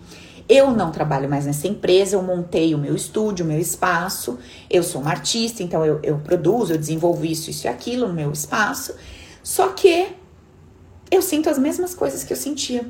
[0.48, 4.38] eu não trabalho mais nessa empresa, eu montei o meu estúdio, o meu espaço,
[4.70, 8.14] eu sou uma artista, então eu, eu produzo, eu desenvolvo isso, isso e aquilo no
[8.14, 8.94] meu espaço.
[9.42, 10.08] Só que
[11.10, 12.86] eu sinto as mesmas coisas que eu sentia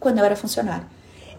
[0.00, 0.86] quando eu era funcionária.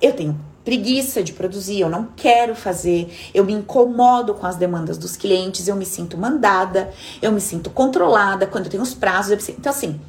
[0.01, 4.97] Eu tenho preguiça de produzir, eu não quero fazer, eu me incomodo com as demandas
[4.97, 9.43] dos clientes, eu me sinto mandada, eu me sinto controlada quando eu tenho os prazos.
[9.43, 9.59] Sinto...
[9.59, 9.99] Então, assim,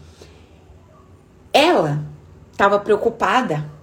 [1.53, 2.05] ela
[2.53, 3.74] estava preocupada.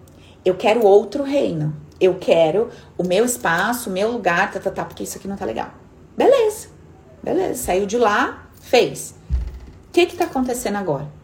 [0.43, 1.75] Eu quero outro reino.
[1.99, 5.37] Eu quero o meu espaço, o meu lugar, tá, tá, tá, porque isso aqui não
[5.37, 5.69] tá legal.
[6.17, 6.69] Beleza,
[7.21, 7.63] beleza.
[7.63, 9.15] Saiu de lá, fez.
[9.87, 11.21] O que que tá acontecendo agora?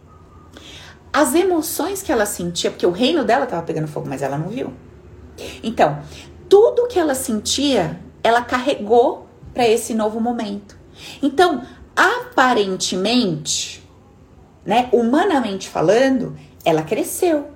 [1.17, 4.49] as emoções que ela sentia, porque o reino dela estava pegando fogo, mas ela não
[4.49, 4.71] viu.
[5.63, 5.99] Então,
[6.47, 10.77] tudo que ela sentia, ela carregou para esse novo momento.
[11.19, 11.63] Então,
[11.95, 13.83] aparentemente,
[14.63, 17.47] né, humanamente falando, ela cresceu,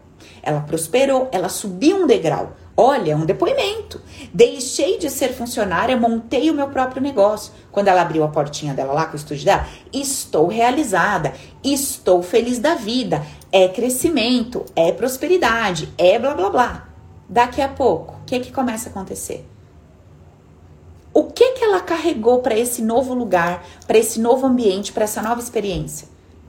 [0.43, 2.53] ela prosperou, ela subiu um degrau.
[2.75, 4.01] Olha, um depoimento.
[4.33, 7.53] Deixei de ser funcionária, montei o meu próprio negócio.
[7.71, 12.59] Quando ela abriu a portinha dela lá com o estúdio dela, estou realizada, estou feliz
[12.59, 13.21] da vida.
[13.51, 16.87] É crescimento, é prosperidade, é blá blá blá.
[17.27, 19.47] Daqui a pouco, o que que começa a acontecer?
[21.13, 25.21] O que que ela carregou para esse novo lugar, para esse novo ambiente, para essa
[25.21, 26.07] nova experiência?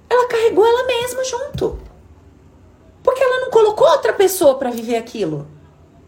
[0.08, 1.91] Ela carregou ela mesma junto.
[3.02, 5.46] Porque ela não colocou outra pessoa para viver aquilo.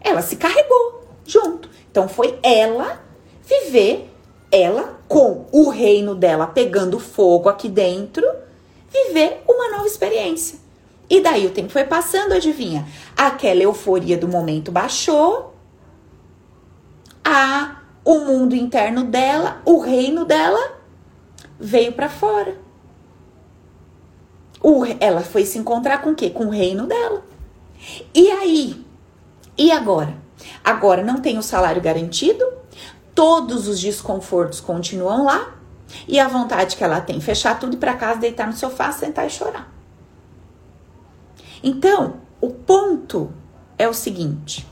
[0.01, 1.69] Ela se carregou junto.
[1.91, 3.03] Então foi ela
[3.43, 4.11] viver,
[4.51, 8.25] ela com o reino dela pegando fogo aqui dentro,
[8.91, 10.59] viver uma nova experiência.
[11.09, 12.87] E daí o tempo foi passando, adivinha?
[13.17, 15.55] Aquela euforia do momento baixou.
[17.25, 20.79] A o mundo interno dela, o reino dela
[21.59, 22.63] veio para fora.
[24.64, 26.31] O, ela foi se encontrar com o quê?
[26.31, 27.22] Com o reino dela.
[28.14, 28.83] E aí?
[29.59, 30.16] E agora?
[30.64, 32.42] Agora não tem o salário garantido,
[33.14, 35.53] todos os desconfortos continuam lá
[36.09, 39.27] e a vontade que ela tem fechar tudo e para casa, deitar no sofá, sentar
[39.27, 39.70] e chorar.
[41.62, 43.31] Então, o ponto
[43.77, 44.66] é o seguinte: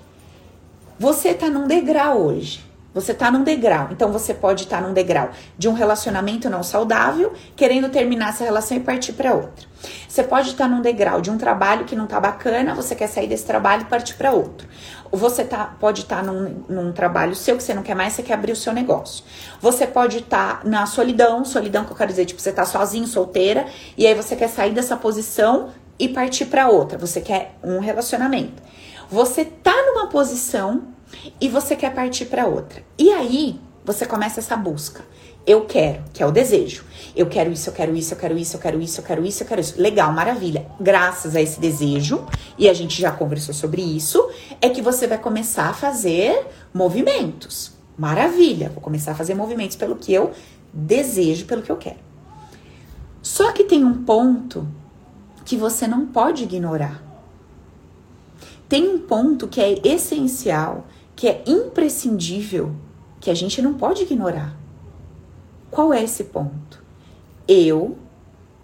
[0.99, 3.89] você está num degrau hoje você tá num degrau.
[3.91, 8.45] Então você pode estar tá num degrau de um relacionamento não saudável, querendo terminar essa
[8.45, 9.67] relação e partir para outra.
[10.09, 13.09] Você pode estar tá num degrau de um trabalho que não tá bacana, você quer
[13.09, 14.69] sair desse trabalho e partir para outro.
[15.11, 18.23] Você tá, pode estar tá num, num, trabalho seu que você não quer mais, você
[18.23, 19.25] quer abrir o seu negócio.
[19.61, 23.07] Você pode estar tá na solidão, solidão que eu quero dizer, tipo, você tá sozinho,
[23.07, 26.97] solteira, e aí você quer sair dessa posição e partir para outra.
[26.99, 28.63] Você quer um relacionamento.
[29.11, 30.85] Você tá numa posição
[31.41, 32.83] e você quer partir para outra.
[32.99, 35.05] E aí você começa essa busca.
[35.45, 36.85] Eu quero, que é o desejo.
[37.17, 39.43] Eu quero isso, eu quero isso, eu quero isso, eu quero isso, eu quero isso,
[39.43, 39.81] eu quero isso.
[39.81, 40.67] Legal, maravilha.
[40.81, 42.25] Graças a esse desejo,
[42.57, 47.73] e a gente já conversou sobre isso, é que você vai começar a fazer movimentos.
[47.99, 50.31] Maravilha, vou começar a fazer movimentos pelo que eu
[50.73, 51.99] desejo, pelo que eu quero.
[53.21, 54.67] Só que tem um ponto
[55.45, 57.03] que você não pode ignorar.
[58.69, 60.87] Tem um ponto que é essencial
[61.23, 62.75] que é imprescindível,
[63.21, 64.57] que a gente não pode ignorar.
[65.71, 66.83] Qual é esse ponto?
[67.47, 67.97] Eu,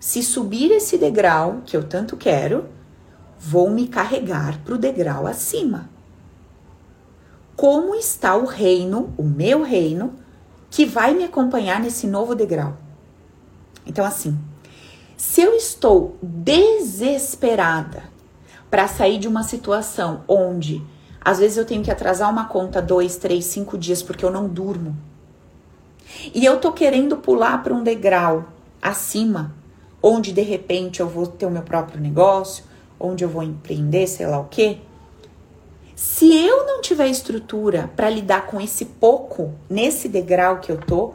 [0.00, 2.66] se subir esse degrau que eu tanto quero,
[3.38, 5.88] vou me carregar para o degrau acima.
[7.54, 10.14] Como está o reino, o meu reino,
[10.68, 12.76] que vai me acompanhar nesse novo degrau?
[13.86, 14.36] Então, assim,
[15.16, 18.02] se eu estou desesperada
[18.68, 20.84] para sair de uma situação onde
[21.20, 24.48] às vezes eu tenho que atrasar uma conta dois, três, cinco dias porque eu não
[24.48, 24.96] durmo.
[26.34, 28.46] E eu tô querendo pular para um degrau
[28.80, 29.54] acima,
[30.02, 32.64] onde de repente eu vou ter o meu próprio negócio,
[32.98, 34.78] onde eu vou empreender, sei lá o quê.
[35.94, 41.14] Se eu não tiver estrutura para lidar com esse pouco nesse degrau que eu tô,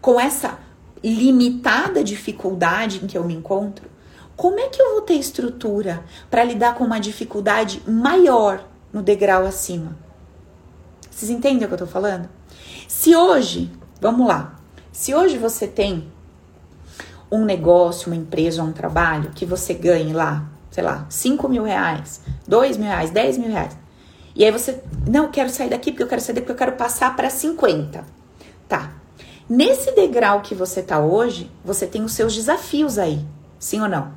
[0.00, 0.58] com essa
[1.02, 3.88] limitada dificuldade em que eu me encontro,
[4.36, 9.46] como é que eu vou ter estrutura para lidar com uma dificuldade maior no degrau
[9.46, 9.96] acima.
[11.10, 12.28] Vocês entendem o que eu tô falando?
[12.86, 13.70] Se hoje,
[14.00, 14.58] vamos lá,
[14.92, 16.10] se hoje você tem
[17.30, 22.20] um negócio, uma empresa, um trabalho que você ganhe lá, sei lá, 5 mil reais,
[22.46, 23.76] 2 mil reais, 10 mil reais.
[24.34, 26.66] E aí você, não, eu quero sair daqui porque eu quero sair daqui porque eu
[26.66, 28.04] quero passar para 50.
[28.68, 28.92] Tá.
[29.48, 33.24] Nesse degrau que você tá hoje, você tem os seus desafios aí,
[33.58, 34.12] sim ou não?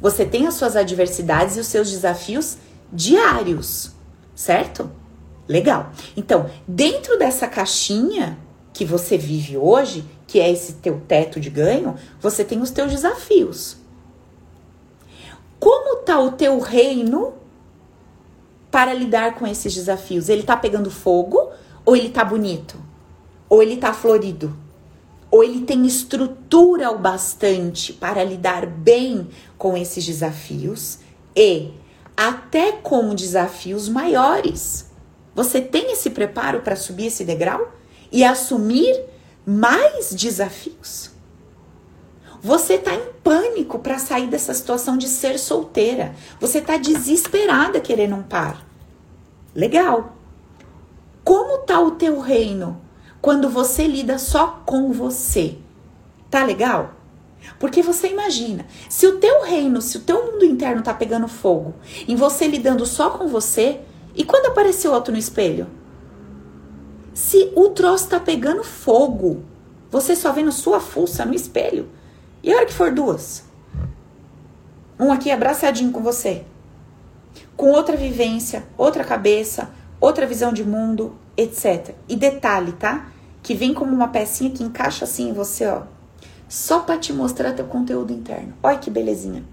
[0.00, 2.56] Você tem as suas adversidades e os seus desafios
[2.92, 3.92] diários,
[4.34, 4.90] certo?
[5.48, 5.90] Legal.
[6.16, 8.38] Então, dentro dessa caixinha
[8.72, 12.90] que você vive hoje, que é esse teu teto de ganho, você tem os teus
[12.90, 13.76] desafios.
[15.58, 17.34] Como tá o teu reino
[18.70, 20.28] para lidar com esses desafios?
[20.28, 21.50] Ele tá pegando fogo
[21.84, 22.76] ou ele tá bonito?
[23.48, 24.56] Ou ele tá florido?
[25.30, 31.00] Ou ele tem estrutura o bastante para lidar bem com esses desafios
[31.36, 31.72] e
[32.20, 34.90] até com desafios maiores.
[35.34, 37.72] Você tem esse preparo para subir esse degrau
[38.12, 38.94] e assumir
[39.46, 41.12] mais desafios?
[42.42, 46.14] Você está em pânico para sair dessa situação de ser solteira.
[46.38, 48.66] Você está desesperada querendo um par.
[49.54, 50.14] Legal.
[51.24, 52.82] Como tá o teu reino
[53.22, 55.56] quando você lida só com você?
[56.30, 56.99] Tá legal?
[57.58, 61.74] Porque você imagina, se o teu reino, se o teu mundo interno tá pegando fogo,
[62.06, 63.80] em você lidando só com você,
[64.14, 65.66] e quando apareceu outro no espelho?
[67.12, 69.44] Se o troço tá pegando fogo,
[69.90, 71.88] você só vendo sua fuça no espelho.
[72.42, 73.44] E a hora que for duas?
[74.98, 76.44] Um aqui abraçadinho com você.
[77.56, 81.94] Com outra vivência, outra cabeça, outra visão de mundo, etc.
[82.08, 83.10] E detalhe, tá?
[83.42, 85.82] Que vem como uma pecinha que encaixa assim em você, ó
[86.50, 88.52] só para te mostrar teu conteúdo interno.
[88.60, 89.44] Olha que belezinha.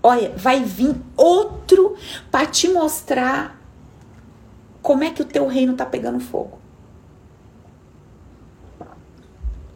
[0.00, 1.96] Olha, vai vir outro
[2.30, 3.60] para te mostrar
[4.80, 6.60] como é que o teu reino tá pegando fogo.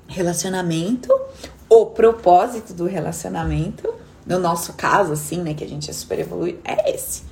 [0.07, 1.13] Relacionamento,
[1.69, 3.93] o propósito do relacionamento,
[4.25, 7.25] no nosso caso assim, né, que a gente é super evoluído, é esse.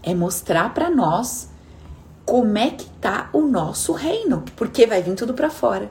[0.00, 1.50] É mostrar para nós
[2.24, 5.90] como é que tá o nosso reino, porque vai vir tudo para fora.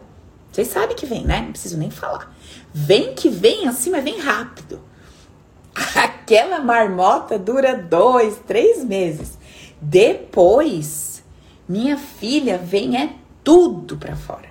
[0.55, 1.41] Vocês sabem que vem, né?
[1.41, 2.33] Não preciso nem falar.
[2.73, 4.81] Vem que vem assim, mas vem rápido.
[5.93, 9.37] Aquela marmota dura dois, três meses.
[9.81, 11.21] Depois,
[11.67, 13.09] minha filha, vem é
[13.43, 14.47] tudo para fora.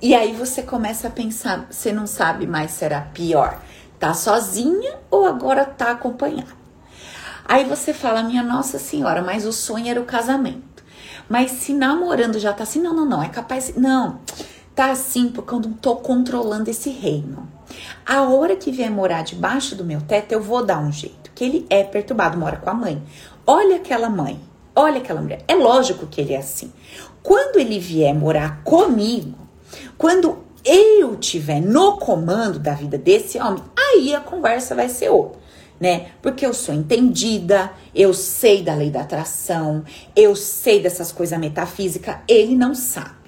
[0.00, 3.62] E aí você começa a pensar, você não sabe mais se era pior,
[4.00, 6.50] tá sozinha ou agora tá acompanhada.
[7.44, 10.82] Aí você fala, minha Nossa Senhora, mas o sonho era o casamento.
[11.28, 14.18] Mas se namorando já tá assim, não, não, não, é capaz, não
[14.74, 17.48] tá assim porque eu não tô controlando esse reino.
[18.04, 21.30] A hora que vier morar debaixo do meu teto, eu vou dar um jeito.
[21.34, 23.02] Que ele é perturbado, mora com a mãe.
[23.46, 24.38] Olha aquela mãe,
[24.74, 25.42] olha aquela mulher.
[25.48, 26.72] É lógico que ele é assim.
[27.22, 29.38] Quando ele vier morar comigo,
[29.96, 35.40] quando eu tiver no comando da vida desse homem, aí a conversa vai ser outra.
[35.80, 36.10] Né?
[36.20, 39.82] Porque eu sou entendida, eu sei da lei da atração,
[40.14, 43.21] eu sei dessas coisas metafísicas, ele não sabe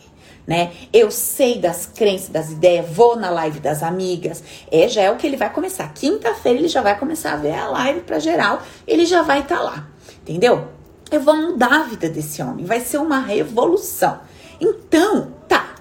[0.46, 0.72] né?
[0.92, 4.42] Eu sei das crenças, das ideias, vou na live das amigas.
[4.70, 5.92] É, já é o que ele vai começar.
[5.92, 9.56] Quinta-feira ele já vai começar a ver a live para geral, ele já vai estar
[9.56, 9.88] tá lá.
[10.22, 10.68] Entendeu?
[11.10, 14.20] Eu vou mudar a vida desse homem, vai ser uma revolução.
[14.60, 15.74] Então, tá.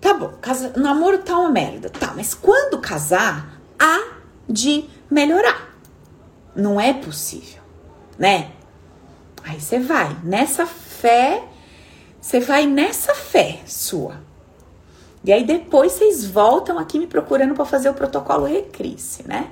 [0.00, 1.88] Tá bom, casa, namoro tá uma merda.
[1.88, 4.00] Tá, mas quando casar, há
[4.48, 5.70] de melhorar.
[6.54, 7.62] Não é possível,
[8.18, 8.50] né?
[9.44, 11.44] Aí você vai nessa fé
[12.22, 14.20] você vai nessa fé sua.
[15.24, 19.50] E aí depois vocês voltam aqui me procurando para fazer o protocolo Recrisse, né?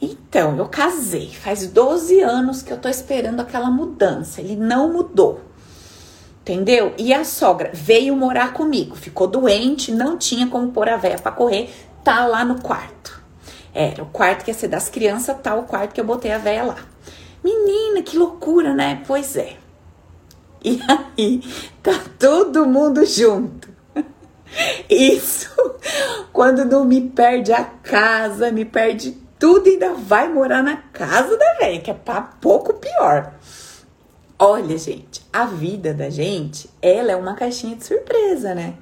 [0.00, 1.30] Então, eu casei.
[1.30, 4.40] Faz 12 anos que eu tô esperando aquela mudança.
[4.40, 5.42] Ele não mudou.
[6.40, 6.94] Entendeu?
[6.98, 11.30] E a sogra veio morar comigo, ficou doente, não tinha como pôr a véia para
[11.30, 13.22] correr, tá lá no quarto.
[13.72, 16.38] Era o quarto que ia ser das crianças, tá o quarto que eu botei a
[16.38, 16.78] véia lá.
[17.44, 19.02] Menina, que loucura, né?
[19.06, 19.61] Pois é.
[20.64, 21.42] E aí
[21.82, 23.68] tá todo mundo junto.
[24.88, 25.50] Isso
[26.32, 31.54] quando não me perde a casa, me perde tudo, ainda vai morar na casa da
[31.58, 33.34] velha, que é pra pouco pior.
[34.38, 38.74] Olha, gente, a vida da gente, ela é uma caixinha de surpresa, né?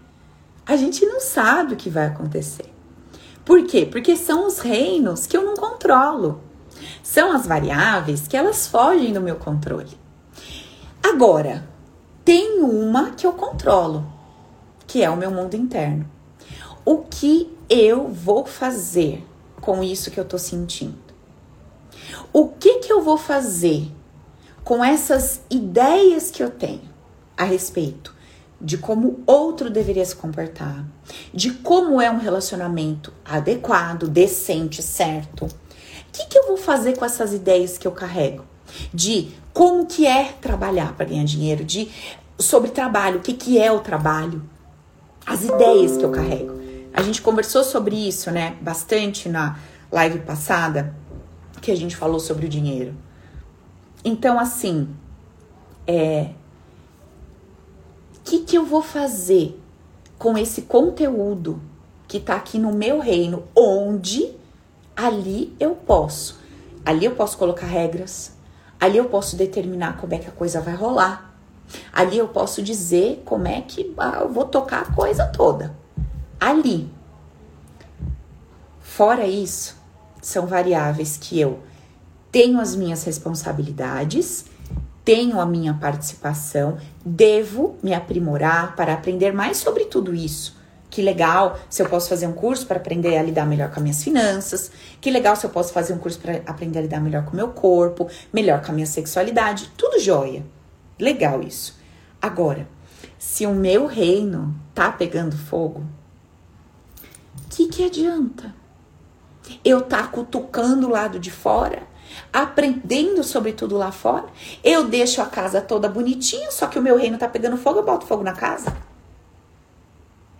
[0.64, 2.66] A gente não sabe o que vai acontecer.
[3.44, 3.86] Por quê?
[3.90, 6.40] Porque são os reinos que eu não controlo.
[7.02, 9.98] São as variáveis que elas fogem do meu controle.
[11.02, 11.68] Agora,
[12.24, 14.06] tem uma que eu controlo,
[14.86, 16.08] que é o meu mundo interno.
[16.84, 19.26] O que eu vou fazer
[19.60, 20.98] com isso que eu tô sentindo?
[22.32, 23.90] O que que eu vou fazer
[24.64, 26.88] com essas ideias que eu tenho
[27.36, 28.14] a respeito
[28.60, 30.84] de como outro deveria se comportar,
[31.32, 35.46] de como é um relacionamento adequado, decente, certo?
[35.46, 35.50] O
[36.12, 38.44] que, que eu vou fazer com essas ideias que eu carrego?
[38.92, 41.90] De como que é trabalhar para ganhar dinheiro, de
[42.38, 44.42] sobre trabalho, o que, que é o trabalho,
[45.26, 46.60] as ideias que eu carrego.
[46.92, 49.58] A gente conversou sobre isso, né, bastante na
[49.92, 50.94] live passada,
[51.60, 52.94] que a gente falou sobre o dinheiro.
[54.04, 54.88] Então, assim,
[55.86, 56.30] é.
[58.16, 59.60] O que, que eu vou fazer
[60.18, 61.60] com esse conteúdo
[62.06, 64.34] que tá aqui no meu reino, onde
[64.96, 66.38] ali eu posso.
[66.84, 68.32] Ali eu posso colocar regras,
[68.80, 71.34] ali eu posso determinar como é que a coisa vai rolar.
[71.92, 75.76] Ali eu posso dizer como é que ah, eu vou tocar a coisa toda.
[76.40, 76.90] Ali.
[78.80, 79.76] Fora isso,
[80.20, 81.60] são variáveis que eu
[82.32, 84.44] tenho as minhas responsabilidades,
[85.04, 90.59] tenho a minha participação, devo me aprimorar para aprender mais sobre tudo isso.
[90.90, 93.82] Que legal se eu posso fazer um curso para aprender a lidar melhor com as
[93.82, 94.70] minhas finanças.
[95.00, 97.36] Que legal se eu posso fazer um curso para aprender a lidar melhor com o
[97.36, 99.70] meu corpo, melhor com a minha sexualidade.
[99.76, 100.44] Tudo jóia.
[100.98, 101.78] Legal isso.
[102.20, 102.68] Agora,
[103.18, 105.84] se o meu reino tá pegando fogo,
[107.46, 108.60] o que, que adianta?
[109.64, 111.82] eu tá cutucando o lado de fora,
[112.32, 114.26] aprendendo sobre tudo lá fora.
[114.62, 117.84] Eu deixo a casa toda bonitinha, só que o meu reino tá pegando fogo, eu
[117.84, 118.76] boto fogo na casa.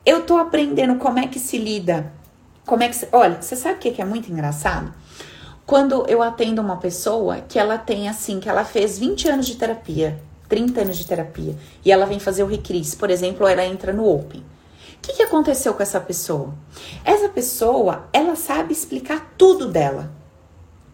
[0.05, 2.13] Eu tô aprendendo como é que se lida.
[2.65, 3.09] Como é que se...
[3.13, 4.93] Olha, você sabe o que é muito engraçado?
[5.67, 9.57] Quando eu atendo uma pessoa que ela tem assim, que ela fez 20 anos de
[9.57, 13.93] terapia, 30 anos de terapia, e ela vem fazer o Recris, por exemplo, ela entra
[13.93, 14.41] no Open.
[14.41, 16.55] O que, que aconteceu com essa pessoa?
[17.05, 20.11] Essa pessoa, ela sabe explicar tudo dela.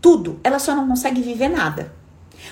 [0.01, 0.39] Tudo.
[0.45, 1.93] Ela só não consegue viver nada.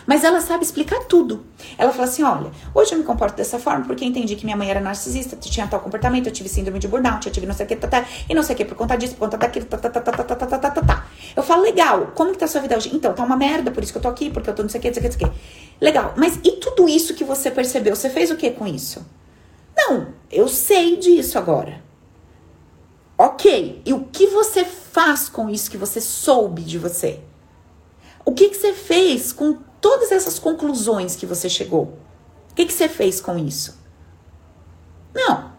[0.06, 1.44] Mas ela sabe explicar tudo.
[1.78, 4.70] Ela fala assim: olha, hoje eu me comporto dessa forma porque entendi que minha mãe
[4.70, 7.68] era narcisista, tinha tal comportamento, eu tive síndrome de burnout, eu tive não sei o
[7.68, 9.78] que, tá, tá, e não sei o que por conta disso, por conta daquilo, tá,
[9.78, 11.06] tá, tá, tá, tá, tá, tá, tá, tá, tá.
[11.36, 12.90] Eu falo, legal, como que tá a sua vida hoje?
[12.92, 14.78] Então, tá uma merda, por isso que eu tô aqui, porque eu tô não sei
[14.78, 15.84] o que, não sei o que, não sei o que.
[15.84, 17.94] Legal, mas e tudo isso que você percebeu?
[17.94, 19.04] Você fez o que com isso?
[19.76, 21.82] Não, eu sei disso agora.
[23.16, 27.20] Ok, e o que você faz com isso que você soube de você?
[28.24, 31.98] O que, que você fez com todas essas conclusões que você chegou?
[32.50, 33.78] O que, que você fez com isso?
[35.12, 35.52] Não.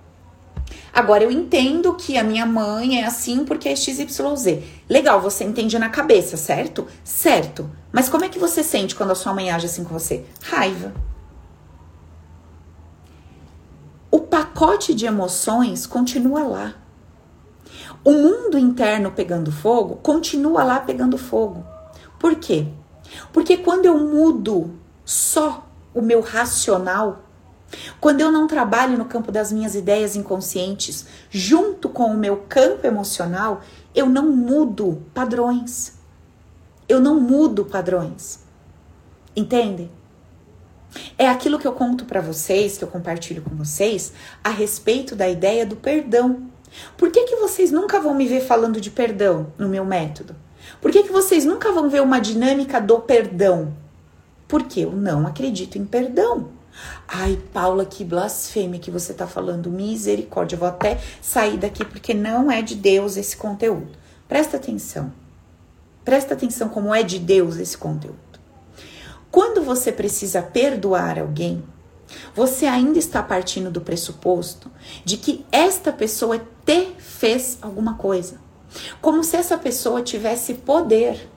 [0.92, 4.64] Agora eu entendo que a minha mãe é assim porque é XYZ.
[4.90, 6.88] Legal, você entende na cabeça, certo?
[7.04, 7.70] Certo.
[7.92, 10.26] Mas como é que você sente quando a sua mãe age assim com você?
[10.42, 10.92] Raiva.
[14.10, 16.74] O pacote de emoções continua lá.
[18.04, 21.64] O mundo interno pegando fogo continua lá pegando fogo.
[22.18, 22.66] Por quê?
[23.32, 24.72] Porque quando eu mudo
[25.04, 27.24] só o meu racional,
[28.00, 32.86] quando eu não trabalho no campo das minhas ideias inconscientes, junto com o meu campo
[32.86, 33.62] emocional,
[33.94, 35.94] eu não mudo padrões.
[36.88, 38.40] Eu não mudo padrões.
[39.36, 39.90] Entende?
[41.18, 45.28] É aquilo que eu conto para vocês, que eu compartilho com vocês, a respeito da
[45.28, 46.50] ideia do perdão.
[46.98, 50.36] Por que, que vocês nunca vão me ver falando de perdão no meu método?
[50.86, 53.76] Por que, que vocês nunca vão ver uma dinâmica do perdão?
[54.48, 56.50] Porque eu não acredito em perdão.
[57.08, 59.72] Ai, Paula, que blasfêmia que você tá falando.
[59.72, 60.56] Misericórdia.
[60.56, 63.98] Eu vou até sair daqui porque não é de Deus esse conteúdo.
[64.28, 65.12] Presta atenção.
[66.04, 68.20] Presta atenção como é de Deus esse conteúdo.
[69.32, 71.64] Quando você precisa perdoar alguém,
[72.36, 74.70] você ainda está partindo do pressuposto
[75.04, 78.45] de que esta pessoa te fez alguma coisa.
[79.02, 81.30] Como se essa pessoa tivesse poder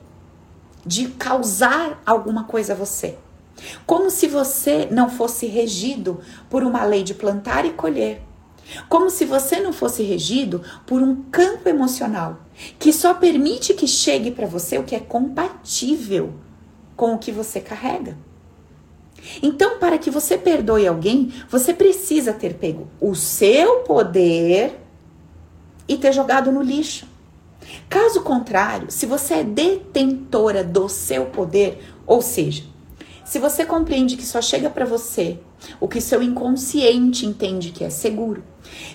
[0.84, 3.16] de causar alguma coisa a você.
[3.86, 8.22] Como se você não fosse regido por uma lei de plantar e colher.
[8.88, 12.40] Como se você não fosse regido por um campo emocional
[12.78, 16.34] que só permite que chegue para você o que é compatível
[16.96, 18.16] com o que você carrega.
[19.42, 24.78] Então, para que você perdoe alguém, você precisa ter pego o seu poder
[25.86, 27.07] e ter jogado no lixo.
[28.08, 32.64] Caso contrário, se você é detentora do seu poder, ou seja,
[33.22, 35.38] se você compreende que só chega para você
[35.78, 38.42] o que seu inconsciente entende que é seguro,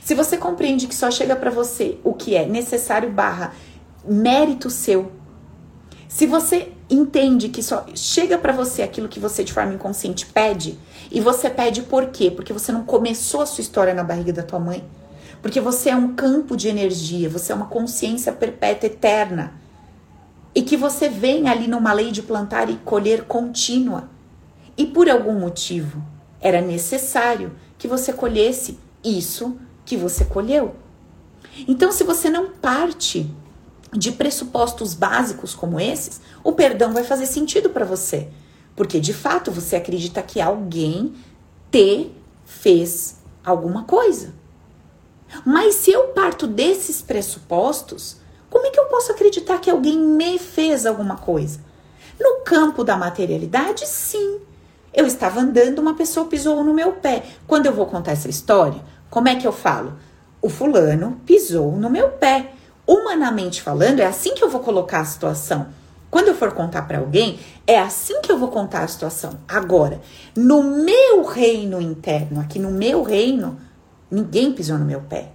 [0.04, 3.54] se você compreende que só chega para você o que é necessário barra
[4.04, 5.12] mérito seu,
[6.08, 10.80] se você entende que só chega para você aquilo que você de forma inconsciente pede,
[11.12, 12.32] e você pede por quê?
[12.32, 14.84] Porque você não começou a sua história na barriga da tua mãe.
[15.44, 19.54] Porque você é um campo de energia, você é uma consciência perpétua eterna.
[20.56, 24.10] E que você vem ali numa lei de plantar e colher contínua.
[24.78, 26.02] E por algum motivo
[26.40, 30.76] era necessário que você colhesse isso que você colheu.
[31.68, 33.30] Então, se você não parte
[33.92, 38.30] de pressupostos básicos como esses, o perdão vai fazer sentido para você.
[38.78, 41.14] Porque de fato você acredita que alguém
[41.70, 42.12] te
[42.46, 44.42] fez alguma coisa.
[45.46, 48.18] Mas se eu parto desses pressupostos,
[48.50, 51.60] como é que eu posso acreditar que alguém me fez alguma coisa?
[52.20, 54.40] No campo da materialidade, sim.
[54.94, 57.24] Eu estava andando, uma pessoa pisou no meu pé.
[57.48, 58.80] Quando eu vou contar essa história,
[59.10, 59.94] como é que eu falo?
[60.42, 62.52] O fulano pisou no meu pé.
[62.86, 65.68] Humanamente falando, é assim que eu vou colocar a situação.
[66.12, 69.40] Quando eu for contar para alguém, é assim que eu vou contar a situação.
[69.48, 70.00] Agora,
[70.36, 73.58] no meu reino interno, aqui no meu reino,
[74.14, 75.30] Ninguém pisou no meu pé.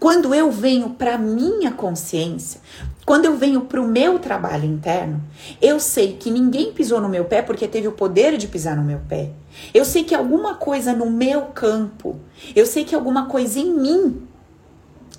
[0.00, 2.62] Quando eu venho para minha consciência,
[3.04, 5.22] quando eu venho para o meu trabalho interno,
[5.60, 8.82] eu sei que ninguém pisou no meu pé porque teve o poder de pisar no
[8.82, 9.32] meu pé.
[9.74, 12.18] Eu sei que alguma coisa no meu campo,
[12.54, 14.26] eu sei que alguma coisa em mim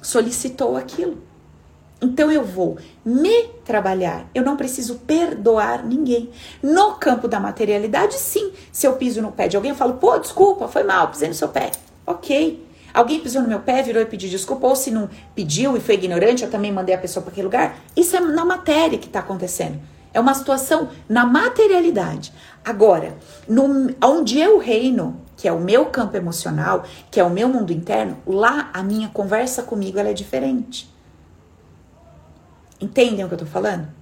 [0.02, 1.20] solicitou aquilo.
[2.02, 4.28] Então eu vou me trabalhar.
[4.34, 6.32] Eu não preciso perdoar ninguém.
[6.64, 8.52] No campo da materialidade, sim.
[8.72, 11.36] Se eu piso no pé de alguém, eu falo, pô, desculpa, foi mal, pisei no
[11.36, 11.72] seu pé.
[12.08, 12.66] Ok.
[12.98, 15.93] Alguém pisou no meu pé, virou e pediu desculpa, ou se não pediu e foi
[15.93, 17.78] ignorante, eu também mandei a pessoa para aquele lugar.
[17.95, 19.80] Isso é na matéria que está acontecendo.
[20.12, 22.34] É uma situação na materialidade.
[22.66, 23.16] Agora,
[23.48, 27.72] no, onde eu reino, que é o meu campo emocional, que é o meu mundo
[27.72, 30.91] interno, lá a minha conversa comigo é diferente.
[32.82, 33.97] Entendem o que eu tô falando?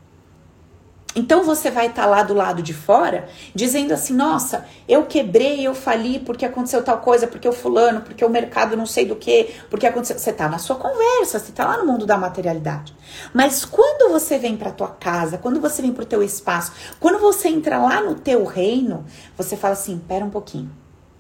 [1.16, 5.66] Então você vai estar tá lá do lado de fora dizendo assim: nossa, eu quebrei,
[5.66, 9.16] eu fali porque aconteceu tal coisa, porque o fulano, porque o mercado não sei do
[9.16, 10.20] que, porque aconteceu.
[10.20, 12.93] Você está na sua conversa, você está lá no mundo da materialidade.
[13.34, 17.18] Mas quando você vem para tua casa, quando você vem para o teu espaço, quando
[17.20, 19.05] você entra lá no teu reino,
[19.38, 20.70] você fala assim: pera um pouquinho.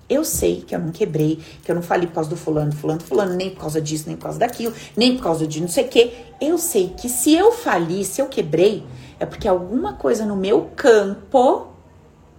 [0.07, 3.01] Eu sei que eu não quebrei, que eu não falei por causa do fulano, fulano,
[3.01, 5.85] fulano, nem por causa disso, nem por causa daquilo, nem por causa de não sei
[5.85, 6.13] o quê.
[6.39, 8.83] Eu sei que se eu fali, se eu quebrei,
[9.19, 11.67] é porque alguma coisa no meu campo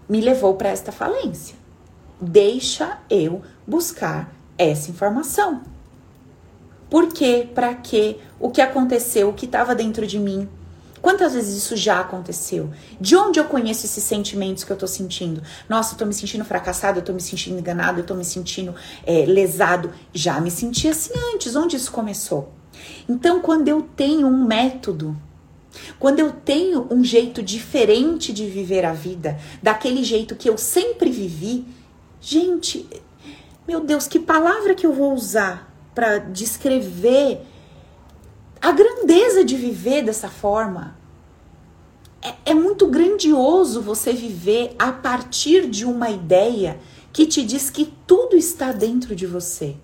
[0.09, 1.57] me levou para esta falência.
[2.20, 5.62] Deixa eu buscar essa informação.
[6.89, 7.49] Por quê?
[7.55, 8.18] Para quê?
[8.39, 9.29] O que aconteceu?
[9.29, 10.49] O que estava dentro de mim?
[11.03, 12.70] Quantas vezes isso já aconteceu?
[13.01, 15.43] De onde eu conheço esses sentimentos que eu tô sentindo?
[15.68, 18.74] Nossa, eu tô me sentindo fracassado, eu tô me sentindo enganado, eu tô me sentindo
[19.05, 19.93] é, lesado.
[20.12, 21.55] Já me senti assim antes.
[21.55, 22.53] Onde isso começou?
[23.09, 25.16] Então, quando eu tenho um método
[25.99, 31.11] quando eu tenho um jeito diferente de viver a vida, daquele jeito que eu sempre
[31.11, 31.66] vivi,
[32.20, 32.89] gente,
[33.66, 37.41] meu Deus, que palavra que eu vou usar para descrever
[38.61, 40.97] a grandeza de viver dessa forma?
[42.22, 46.79] É, é muito grandioso você viver a partir de uma ideia
[47.12, 49.77] que te diz que tudo está dentro de você.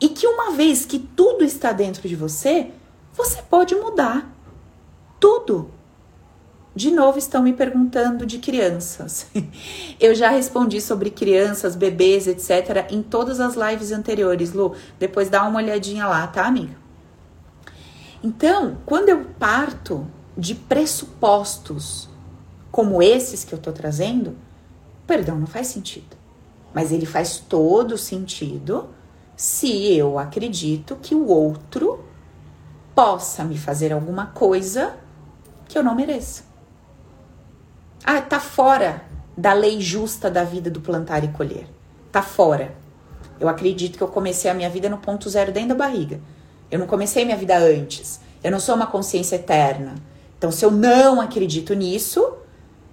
[0.00, 2.70] E que uma vez que tudo está dentro de você,
[3.14, 4.32] você pode mudar
[5.22, 5.70] tudo.
[6.74, 9.28] De novo, estão me perguntando de crianças.
[10.00, 14.74] Eu já respondi sobre crianças, bebês, etc., em todas as lives anteriores, Lu.
[14.98, 16.74] Depois dá uma olhadinha lá, tá, amiga?
[18.24, 20.06] Então, quando eu parto
[20.36, 22.08] de pressupostos
[22.70, 24.36] como esses que eu tô trazendo,
[25.06, 26.16] perdão, não faz sentido.
[26.72, 28.88] Mas ele faz todo sentido
[29.36, 32.04] se eu acredito que o outro
[32.94, 34.96] possa me fazer alguma coisa
[35.72, 36.44] que eu não mereço.
[38.04, 39.02] Ah, tá fora
[39.36, 41.66] da lei justa da vida do plantar e colher.
[42.10, 42.74] Tá fora.
[43.40, 46.20] Eu acredito que eu comecei a minha vida no ponto zero dentro da barriga.
[46.70, 48.20] Eu não comecei minha vida antes.
[48.44, 49.94] Eu não sou uma consciência eterna.
[50.36, 52.34] Então, se eu não acredito nisso,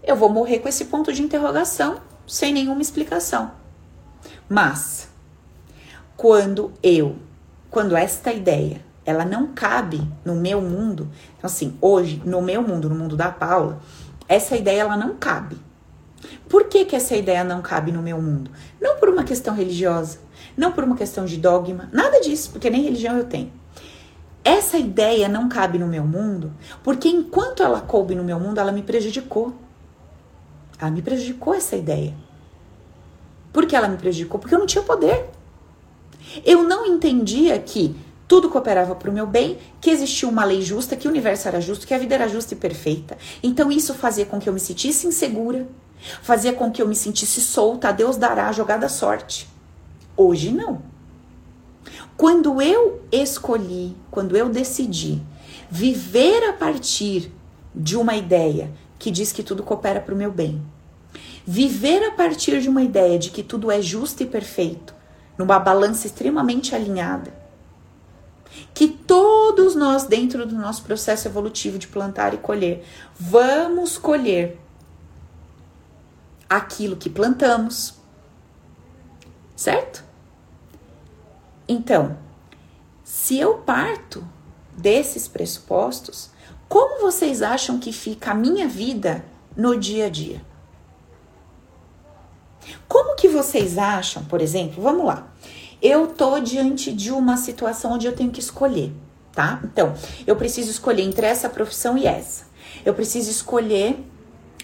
[0.02, 3.52] eu vou morrer com esse ponto de interrogação sem nenhuma explicação.
[4.48, 5.10] Mas,
[6.16, 7.18] quando eu,
[7.70, 11.10] quando esta ideia ela não cabe no meu mundo.
[11.36, 13.80] Então, assim, hoje, no meu mundo, no mundo da Paula,
[14.28, 15.58] essa ideia ela não cabe.
[16.48, 18.52] Por que, que essa ideia não cabe no meu mundo?
[18.80, 20.20] Não por uma questão religiosa,
[20.56, 23.52] não por uma questão de dogma, nada disso, porque nem religião eu tenho.
[24.44, 26.54] Essa ideia não cabe no meu mundo,
[26.84, 29.56] porque enquanto ela coube no meu mundo, ela me prejudicou.
[30.80, 32.14] Ela me prejudicou essa ideia.
[33.52, 34.40] Por que ela me prejudicou?
[34.40, 35.30] Porque eu não tinha poder.
[36.46, 37.96] Eu não entendia que
[38.30, 41.60] tudo cooperava para o meu bem, que existia uma lei justa, que o universo era
[41.60, 43.18] justo, que a vida era justa e perfeita.
[43.42, 45.68] Então isso fazia com que eu me sentisse insegura,
[46.22, 49.50] fazia com que eu me sentisse solta, a Deus dará a jogada sorte.
[50.16, 50.84] Hoje não.
[52.16, 55.20] Quando eu escolhi, quando eu decidi
[55.68, 57.32] viver a partir
[57.74, 58.70] de uma ideia
[59.00, 60.62] que diz que tudo coopera para o meu bem,
[61.48, 64.94] viver a partir de uma ideia de que tudo é justo e perfeito,
[65.36, 67.39] numa balança extremamente alinhada,
[68.74, 72.86] que todos nós, dentro do nosso processo evolutivo de plantar e colher,
[73.20, 74.60] vamos colher
[76.50, 77.96] aquilo que plantamos,
[79.56, 80.04] certo?
[81.68, 82.18] Então,
[83.04, 84.26] se eu parto
[84.76, 86.32] desses pressupostos,
[86.68, 90.42] como vocês acham que fica a minha vida no dia a dia?
[92.88, 95.29] Como que vocês acham, por exemplo, vamos lá,
[95.82, 98.92] eu tô diante de uma situação onde eu tenho que escolher,
[99.34, 99.60] tá?
[99.64, 99.94] Então,
[100.28, 102.46] eu preciso escolher entre essa profissão e essa.
[102.86, 103.98] Eu preciso escolher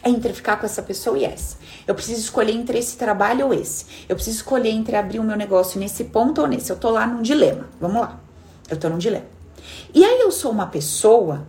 [0.03, 1.57] entre ficar com essa pessoa e essa.
[1.87, 3.85] Eu preciso escolher entre esse trabalho ou esse.
[4.07, 6.69] Eu preciso escolher entre abrir o meu negócio nesse ponto ou nesse.
[6.69, 7.67] Eu tô lá num dilema.
[7.79, 8.19] Vamos lá.
[8.69, 9.25] Eu tô num dilema.
[9.93, 11.47] E aí eu sou uma pessoa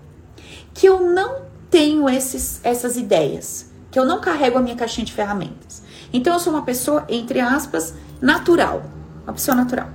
[0.73, 5.13] que eu não tenho esses, essas ideias, que eu não carrego a minha caixinha de
[5.13, 5.83] ferramentas.
[6.13, 8.83] Então eu sou uma pessoa, entre aspas, natural.
[9.27, 9.89] Uma pessoa natural.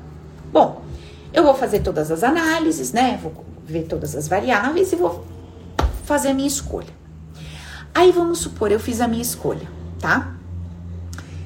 [0.52, 0.84] Bom,
[1.34, 3.18] eu vou fazer todas as análises, né?
[3.24, 5.26] Vou ver todas as variáveis e vou
[6.04, 6.94] fazer a minha escolha.
[7.96, 9.68] Aí vamos supor, eu fiz a minha escolha,
[10.00, 10.36] tá?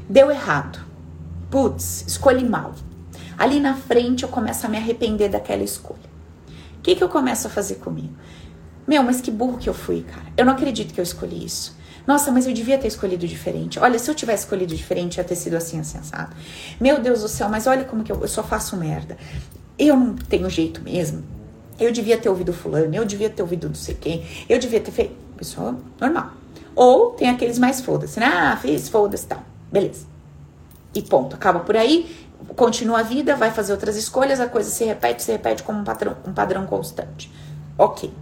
[0.09, 0.79] Deu errado.
[1.51, 2.73] Putz, escolhi mal.
[3.37, 6.09] Ali na frente eu começo a me arrepender daquela escolha.
[6.79, 8.15] O que, que eu começo a fazer comigo?
[8.87, 10.25] Meu, mas que burro que eu fui, cara.
[10.35, 11.75] Eu não acredito que eu escolhi isso.
[12.05, 13.79] Nossa, mas eu devia ter escolhido diferente.
[13.79, 16.35] Olha, se eu tivesse escolhido diferente, ia ter sido assim, assim, assado.
[16.79, 19.17] Meu Deus do céu, mas olha como que eu, eu só faço merda.
[19.77, 21.23] Eu não tenho jeito mesmo.
[21.79, 24.91] Eu devia ter ouvido fulano, eu devia ter ouvido não sei quem, eu devia ter
[24.91, 25.15] feito.
[25.35, 26.31] Pessoa normal.
[26.75, 28.25] Ou tem aqueles mais foda-se, né?
[28.25, 29.43] Ah, fiz, foda-se tal.
[29.71, 30.05] Beleza.
[30.93, 31.35] E ponto.
[31.35, 32.09] Acaba por aí,
[32.55, 35.83] continua a vida, vai fazer outras escolhas, a coisa se repete, se repete como um
[35.83, 37.31] padrão, um padrão constante.
[37.77, 38.13] Ok.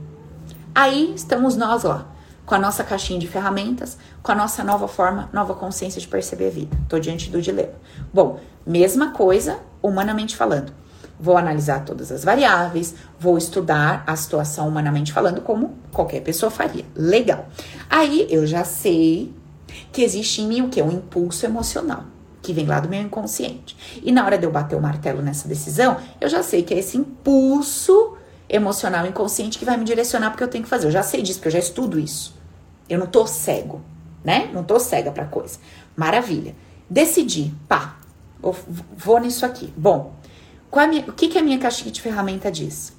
[0.73, 2.07] Aí estamos nós lá,
[2.45, 6.47] com a nossa caixinha de ferramentas, com a nossa nova forma, nova consciência de perceber
[6.47, 6.77] a vida.
[6.89, 7.73] Tô diante do dilema.
[8.13, 10.73] Bom, mesma coisa, humanamente falando.
[11.19, 16.85] Vou analisar todas as variáveis, vou estudar a situação humanamente falando, como qualquer pessoa faria.
[16.95, 17.47] Legal.
[17.89, 19.33] Aí eu já sei
[19.91, 20.81] que existe em mim o que?
[20.81, 22.03] Um impulso emocional,
[22.41, 24.01] que vem lá do meu inconsciente.
[24.03, 26.79] E na hora de eu bater o martelo nessa decisão, eu já sei que é
[26.79, 28.17] esse impulso
[28.53, 30.87] emocional inconsciente que vai me direcionar porque eu tenho que fazer.
[30.87, 32.39] Eu já sei disso, porque eu já estudo isso.
[32.87, 33.81] Eu não tô cego,
[34.23, 34.51] né?
[34.53, 35.57] Não tô cega pra coisa.
[35.97, 36.55] Maravilha.
[36.87, 37.97] Decidi, pá,
[38.95, 39.73] vou nisso aqui.
[39.75, 40.13] Bom,
[40.87, 42.93] minha, o que, que a minha caixinha de ferramenta diz?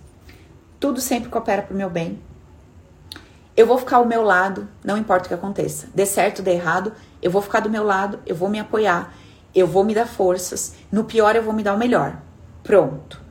[0.80, 2.18] Tudo sempre coopera pro meu bem.
[3.56, 5.86] Eu vou ficar ao meu lado, não importa o que aconteça.
[5.94, 6.92] Dê certo, dê errado,
[7.22, 9.14] eu vou ficar do meu lado, eu vou me apoiar,
[9.54, 10.74] eu vou me dar forças.
[10.90, 12.20] No pior, eu vou me dar o melhor.
[12.64, 13.23] Pronto.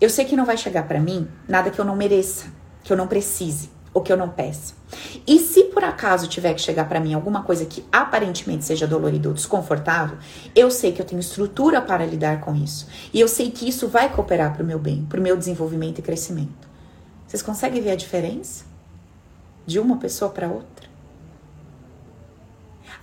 [0.00, 2.46] Eu sei que não vai chegar para mim nada que eu não mereça,
[2.84, 4.74] que eu não precise ou que eu não peça.
[5.26, 9.28] E se por acaso tiver que chegar para mim alguma coisa que aparentemente seja dolorida
[9.28, 10.18] ou desconfortável,
[10.54, 12.86] eu sei que eu tenho estrutura para lidar com isso.
[13.12, 15.98] E eu sei que isso vai cooperar para o meu bem, para o meu desenvolvimento
[15.98, 16.68] e crescimento.
[17.26, 18.64] Vocês conseguem ver a diferença
[19.66, 20.88] de uma pessoa para outra?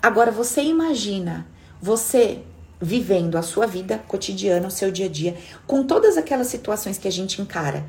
[0.01, 1.45] Agora você imagina
[1.81, 2.43] você
[2.81, 7.07] vivendo a sua vida cotidiana, o seu dia a dia, com todas aquelas situações que
[7.07, 7.85] a gente encara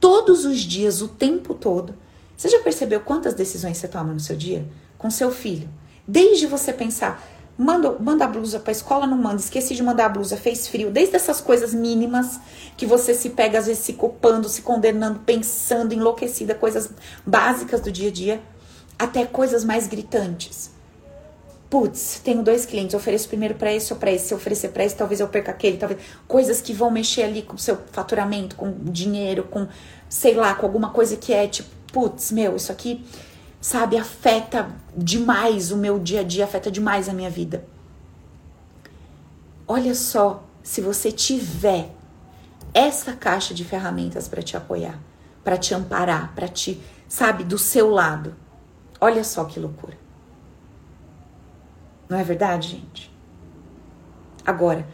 [0.00, 1.94] todos os dias, o tempo todo.
[2.36, 4.66] Você já percebeu quantas decisões você toma no seu dia?
[4.98, 5.68] Com seu filho.
[6.06, 10.06] Desde você pensar, manda, manda a blusa para a escola, não manda, esqueci de mandar
[10.06, 10.90] a blusa, fez frio.
[10.90, 12.38] Desde essas coisas mínimas
[12.76, 16.90] que você se pega, às vezes, se culpando, se condenando, pensando, enlouquecida, coisas
[17.24, 18.42] básicas do dia a dia,
[18.98, 20.73] até coisas mais gritantes
[21.74, 24.28] putz, tenho dois clientes, ofereço primeiro para esse ou para esse.
[24.28, 27.56] Se oferecer para esse, talvez eu perca aquele, talvez coisas que vão mexer ali com
[27.56, 29.66] o seu faturamento, com dinheiro, com
[30.08, 33.04] sei lá, com alguma coisa que é tipo, putz, meu, isso aqui,
[33.60, 37.66] sabe, afeta demais o meu dia a dia, afeta demais a minha vida.
[39.66, 41.90] Olha só, se você tiver
[42.72, 45.00] essa caixa de ferramentas para te apoiar,
[45.42, 48.32] para te amparar, para te, sabe, do seu lado.
[49.00, 50.03] Olha só que loucura.
[52.08, 53.10] Não é verdade, gente?
[54.44, 54.86] Agora,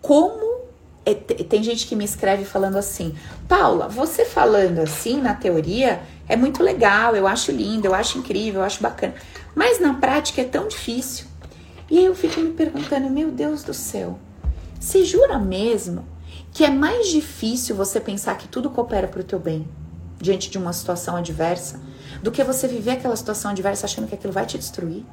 [0.00, 0.60] como.
[1.06, 3.14] É, tem gente que me escreve falando assim:
[3.48, 8.60] Paula, você falando assim na teoria é muito legal, eu acho lindo, eu acho incrível,
[8.60, 9.14] eu acho bacana.
[9.54, 11.26] Mas na prática é tão difícil.
[11.90, 14.18] E aí eu fico me perguntando: meu Deus do céu,
[14.78, 16.06] você jura mesmo
[16.52, 19.66] que é mais difícil você pensar que tudo coopera para o teu bem
[20.20, 21.80] diante de uma situação adversa
[22.22, 25.04] do que você viver aquela situação adversa achando que aquilo vai te destruir?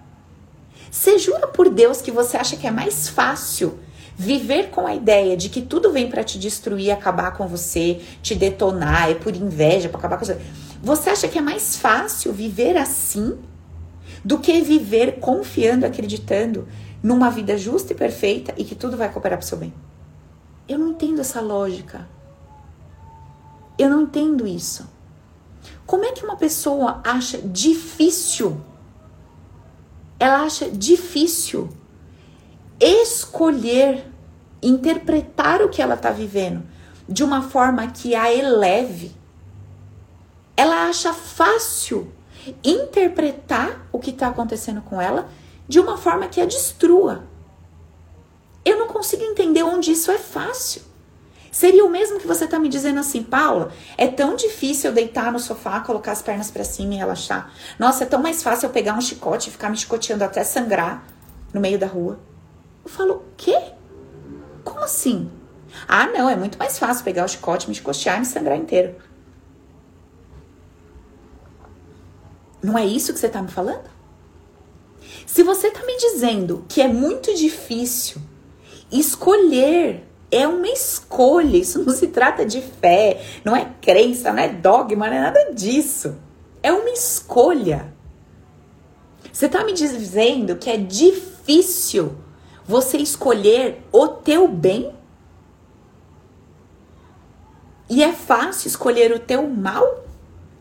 [0.90, 3.80] Você jura por Deus que você acha que é mais fácil
[4.18, 8.34] viver com a ideia de que tudo vem para te destruir, acabar com você, te
[8.34, 10.40] detonar, é por inveja, para acabar com você?
[10.82, 13.38] Você acha que é mais fácil viver assim
[14.26, 16.68] do que viver confiando, acreditando
[17.04, 19.74] numa vida justa e perfeita e que tudo vai cooperar para o seu bem?
[20.68, 22.08] Eu não entendo essa lógica.
[23.78, 24.90] Eu não entendo isso.
[25.86, 28.60] Como é que uma pessoa acha difícil
[30.20, 31.70] ela acha difícil
[32.80, 34.06] escolher
[34.62, 36.64] interpretar o que ela está vivendo
[37.08, 39.16] de uma forma que a eleve.
[40.56, 42.12] Ela acha fácil
[42.64, 45.30] interpretar o que está acontecendo com ela
[45.68, 47.24] de uma forma que a destrua.
[48.66, 50.82] Eu não consigo entender onde isso é fácil.
[51.58, 55.32] Seria o mesmo que você tá me dizendo assim, Paula, é tão difícil eu deitar
[55.32, 57.52] no sofá, colocar as pernas para cima e relaxar.
[57.80, 61.04] Nossa, é tão mais fácil eu pegar um chicote e ficar me chicoteando até sangrar
[61.52, 62.20] no meio da rua.
[62.86, 63.60] Eu falo, quê?
[64.64, 65.32] Como assim?
[65.88, 68.96] Ah, não, é muito mais fácil pegar o chicote, me chicotear e me sangrar inteiro.
[72.62, 73.90] Não é isso que você tá me falando?
[75.26, 78.22] Se você tá me dizendo que é muito difícil
[78.92, 84.50] escolher é uma escolha, isso não se trata de fé, não é crença, não é
[84.50, 86.16] dogma, não é nada disso.
[86.62, 87.94] É uma escolha.
[89.32, 92.18] Você está me dizendo que é difícil
[92.66, 94.94] você escolher o teu bem?
[97.90, 100.04] E é fácil escolher o teu mal?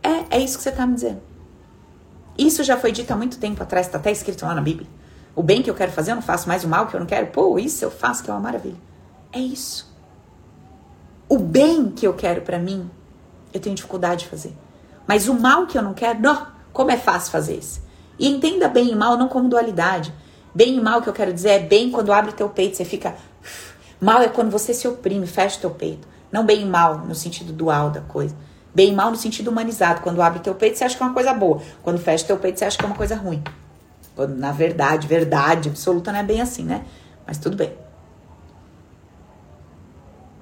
[0.00, 1.20] É, é isso que você está me dizendo.
[2.38, 4.86] Isso já foi dito há muito tempo atrás, está até escrito lá na Bíblia.
[5.34, 7.06] O bem que eu quero fazer, eu não faço mais o mal que eu não
[7.06, 7.26] quero.
[7.28, 8.85] Pô, isso eu faço, que é uma maravilha.
[9.36, 9.86] É isso.
[11.28, 12.90] O bem que eu quero para mim,
[13.52, 14.56] eu tenho dificuldade de fazer.
[15.06, 17.82] Mas o mal que eu não quero, não, como é fácil fazer isso.
[18.18, 20.10] E entenda bem e mal não como dualidade.
[20.54, 23.14] Bem e mal que eu quero dizer é bem quando abre teu peito, você fica.
[24.00, 26.08] Mal é quando você se oprime, fecha teu peito.
[26.32, 28.34] Não bem e mal no sentido dual da coisa.
[28.74, 30.00] Bem e mal no sentido humanizado.
[30.00, 31.60] Quando abre teu peito, você acha que é uma coisa boa.
[31.82, 33.44] Quando fecha teu peito, você acha que é uma coisa ruim.
[34.14, 36.86] Quando, na verdade, verdade absoluta não é bem assim, né?
[37.26, 37.84] Mas tudo bem.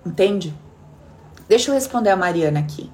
[0.04, 0.54] Entende?
[1.48, 2.90] Deixa eu responder a Mariana aqui.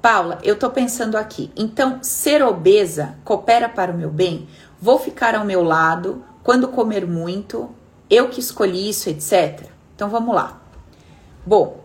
[0.00, 1.50] Paula, eu tô pensando aqui.
[1.56, 4.46] Então, ser obesa coopera para o meu bem?
[4.80, 7.70] Vou ficar ao meu lado quando comer muito?
[8.08, 9.66] Eu que escolhi isso, etc.
[9.94, 10.60] Então, vamos lá.
[11.44, 11.80] Bom,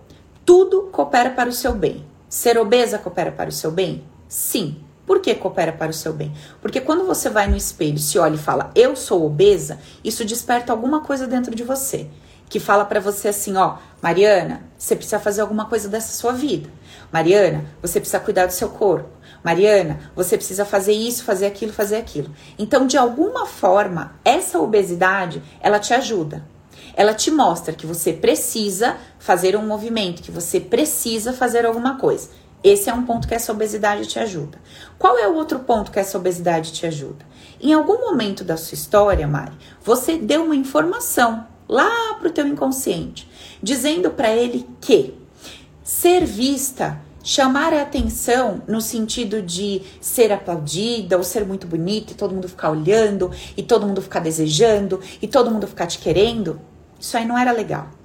[0.46, 2.06] tudo coopera para o seu bem.
[2.30, 4.04] Ser obesa coopera para o seu bem?
[4.28, 4.84] Sim.
[5.06, 6.32] Por que coopera para o seu bem?
[6.62, 10.72] Porque quando você vai no espelho, se olha e fala, eu sou obesa, isso desperta
[10.72, 12.10] alguma coisa dentro de você.
[12.52, 16.70] Que fala para você assim, ó, Mariana, você precisa fazer alguma coisa dessa sua vida.
[17.10, 19.08] Mariana, você precisa cuidar do seu corpo.
[19.42, 22.30] Mariana, você precisa fazer isso, fazer aquilo, fazer aquilo.
[22.60, 26.46] Então, de alguma forma, essa obesidade, ela te ajuda.
[26.94, 32.32] Ela te mostra que você precisa fazer um movimento, que você precisa fazer alguma coisa.
[32.62, 34.60] Esse é um ponto que essa obesidade te ajuda.
[35.00, 37.26] Qual é o outro ponto que essa obesidade te ajuda?
[37.62, 42.46] Em algum momento da sua história, Mari, você deu uma informação lá para o teu
[42.46, 43.26] inconsciente,
[43.64, 45.14] dizendo para ele que
[45.82, 52.16] ser vista, chamar a atenção no sentido de ser aplaudida ou ser muito bonita e
[52.16, 56.60] todo mundo ficar olhando e todo mundo ficar desejando e todo mundo ficar te querendo,
[57.00, 58.01] isso aí não era legal.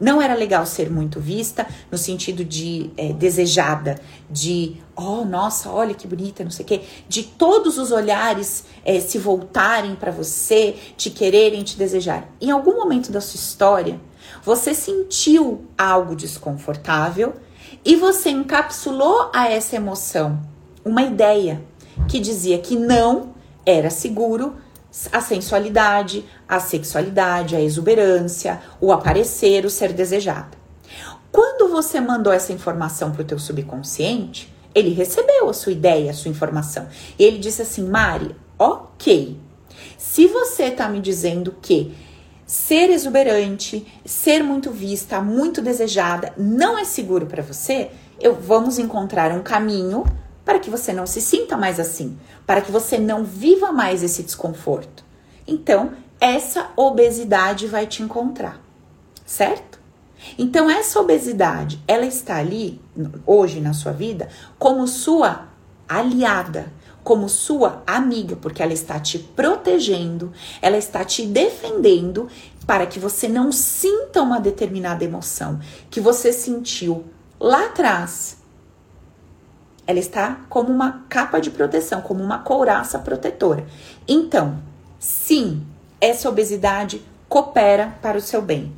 [0.00, 5.94] Não era legal ser muito vista no sentido de é, desejada, de oh nossa, olha
[5.94, 10.74] que bonita, não sei o quê, de todos os olhares é, se voltarem para você,
[10.96, 12.28] te quererem, te desejarem.
[12.40, 14.00] Em algum momento da sua história,
[14.42, 17.34] você sentiu algo desconfortável
[17.84, 20.40] e você encapsulou a essa emoção
[20.84, 21.62] uma ideia
[22.08, 23.34] que dizia que não
[23.64, 24.56] era seguro
[25.12, 30.58] a sensualidade, a sexualidade, a exuberância, o aparecer, o ser desejado.
[31.30, 36.14] Quando você mandou essa informação para o teu subconsciente, ele recebeu a sua ideia, a
[36.14, 36.88] sua informação.
[37.18, 39.38] E ele disse assim, Mari, ok.
[39.96, 41.94] Se você está me dizendo que
[42.44, 49.30] ser exuberante, ser muito vista, muito desejada, não é seguro para você, eu vamos encontrar
[49.30, 50.04] um caminho
[50.44, 52.18] para que você não se sinta mais assim,
[52.50, 55.04] para que você não viva mais esse desconforto.
[55.46, 58.60] Então, essa obesidade vai te encontrar,
[59.24, 59.78] certo?
[60.36, 62.80] Então, essa obesidade, ela está ali
[63.24, 64.28] hoje na sua vida
[64.58, 65.46] como sua
[65.88, 66.72] aliada,
[67.04, 72.26] como sua amiga, porque ela está te protegendo, ela está te defendendo
[72.66, 77.04] para que você não sinta uma determinada emoção que você sentiu
[77.38, 78.39] lá atrás
[79.90, 83.66] ela está como uma capa de proteção, como uma couraça protetora.
[84.06, 84.62] Então,
[85.00, 85.66] sim,
[86.00, 88.72] essa obesidade coopera para o seu bem.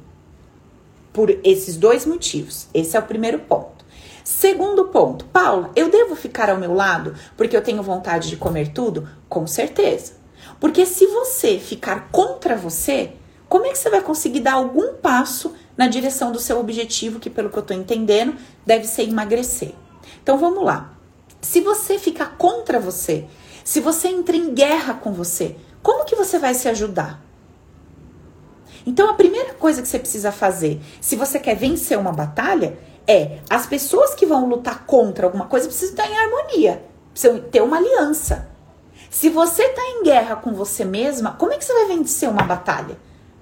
[1.13, 2.67] Por esses dois motivos.
[2.73, 3.85] Esse é o primeiro ponto.
[4.25, 8.69] Segundo ponto, Paula, eu devo ficar ao meu lado porque eu tenho vontade de comer
[8.69, 9.07] tudo?
[9.29, 10.15] Com certeza.
[10.59, 13.13] Porque se você ficar contra você,
[13.51, 17.29] como é que você vai conseguir dar algum passo na direção do seu objetivo, que
[17.29, 18.35] pelo que eu estou entendendo,
[18.65, 19.75] deve ser emagrecer?
[20.23, 20.92] Então vamos lá.
[21.43, 23.27] Se você ficar contra você,
[23.65, 27.21] se você entra em guerra com você, como que você vai se ajudar?
[28.87, 33.41] Então a primeira coisa que você precisa fazer, se você quer vencer uma batalha, é
[33.51, 37.77] as pessoas que vão lutar contra alguma coisa precisam estar em harmonia, precisam ter uma
[37.77, 38.49] aliança.
[39.11, 42.45] Se você está em guerra com você mesma, como é que você vai vencer uma
[42.45, 42.97] batalha?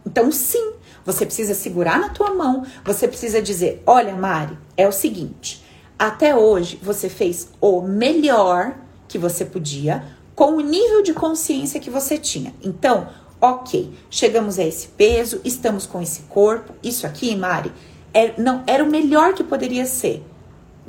[0.04, 0.72] Então, sim,
[1.04, 5.64] você precisa segurar na tua mão, você precisa dizer: olha, Mari, é o seguinte,
[6.00, 8.74] até hoje você fez o melhor
[9.06, 10.02] que você podia
[10.34, 12.54] com o nível de consciência que você tinha.
[12.62, 13.06] Então,
[13.38, 17.70] ok, chegamos a esse peso, estamos com esse corpo, isso aqui, Mari,
[18.14, 20.24] é, não, era o melhor que poderia ser.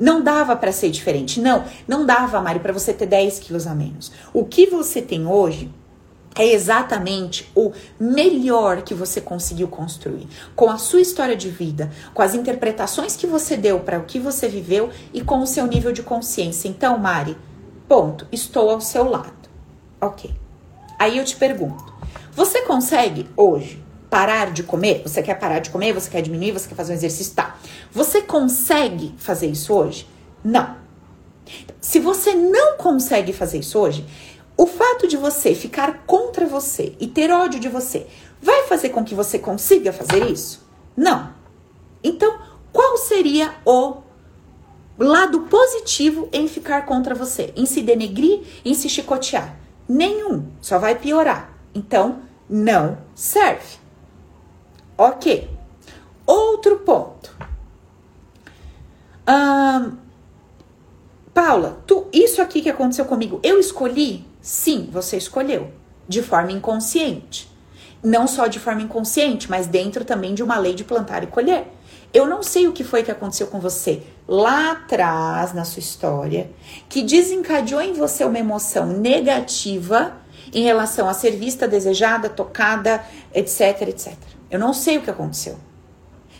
[0.00, 1.42] Não dava para ser diferente.
[1.42, 4.10] Não, não dava, Mari, para você ter 10 quilos a menos.
[4.32, 5.70] O que você tem hoje
[6.34, 10.26] é exatamente o melhor que você conseguiu construir,
[10.56, 14.18] com a sua história de vida, com as interpretações que você deu para o que
[14.18, 16.68] você viveu e com o seu nível de consciência.
[16.68, 17.36] Então, Mari,
[17.88, 19.32] ponto, estou ao seu lado.
[20.00, 20.34] Ok.
[20.98, 21.92] Aí eu te pergunto:
[22.32, 25.02] você consegue hoje parar de comer?
[25.04, 25.92] Você quer parar de comer?
[25.92, 26.52] Você quer diminuir?
[26.52, 27.34] Você quer fazer um exercício?
[27.34, 27.56] Tá.
[27.90, 30.06] Você consegue fazer isso hoje?
[30.42, 30.76] Não.
[31.80, 34.06] Se você não consegue fazer isso hoje,
[34.62, 38.06] o fato de você ficar contra você e ter ódio de você
[38.40, 40.64] vai fazer com que você consiga fazer isso?
[40.96, 41.34] Não.
[42.00, 42.38] Então,
[42.72, 43.96] qual seria o
[44.96, 49.56] lado positivo em ficar contra você, em se denegrir, em se chicotear?
[49.88, 51.52] Nenhum, só vai piorar.
[51.74, 53.78] Então, não serve.
[54.96, 55.50] Ok.
[56.24, 57.34] Outro ponto.
[59.28, 59.96] Um,
[61.34, 64.30] Paula, tu, isso aqui que aconteceu comigo, eu escolhi?
[64.42, 65.70] Sim, você escolheu.
[66.08, 67.48] De forma inconsciente.
[68.02, 71.68] Não só de forma inconsciente, mas dentro também de uma lei de plantar e colher.
[72.12, 76.50] Eu não sei o que foi que aconteceu com você lá atrás na sua história
[76.88, 80.20] que desencadeou em você uma emoção negativa
[80.52, 84.14] em relação a ser vista, desejada, tocada, etc, etc.
[84.50, 85.56] Eu não sei o que aconteceu.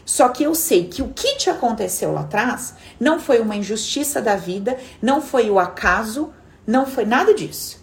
[0.04, 4.20] Só que eu sei que o que te aconteceu lá atrás não foi uma injustiça
[4.20, 6.34] da vida, não foi o acaso,
[6.66, 7.81] não foi nada disso.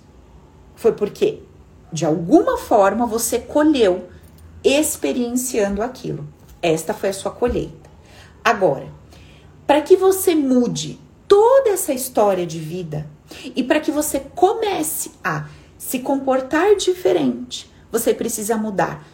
[0.80, 1.43] Foi porque,
[1.91, 4.07] de alguma forma, você colheu
[4.63, 6.25] experienciando aquilo.
[6.61, 7.89] Esta foi a sua colheita.
[8.41, 8.88] Agora,
[9.67, 13.05] para que você mude toda essa história de vida
[13.53, 19.05] e para que você comece a se comportar diferente, você precisa mudar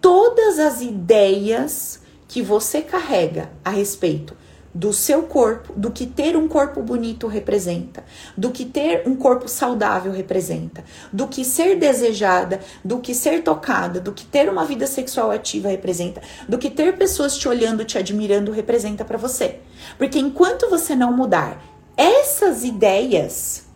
[0.00, 4.36] todas as ideias que você carrega a respeito
[4.74, 8.02] do seu corpo, do que ter um corpo bonito representa,
[8.36, 14.00] do que ter um corpo saudável representa, do que ser desejada, do que ser tocada,
[14.00, 17.98] do que ter uma vida sexual ativa representa, do que ter pessoas te olhando, te
[17.98, 19.60] admirando representa para você.
[19.98, 21.62] Porque enquanto você não mudar
[21.94, 23.66] essas ideias,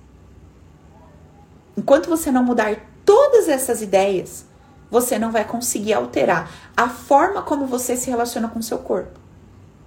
[1.77, 2.75] enquanto você não mudar
[3.05, 4.47] todas essas ideias,
[4.91, 9.21] você não vai conseguir alterar a forma como você se relaciona com seu corpo.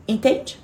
[0.07, 0.59] Entende?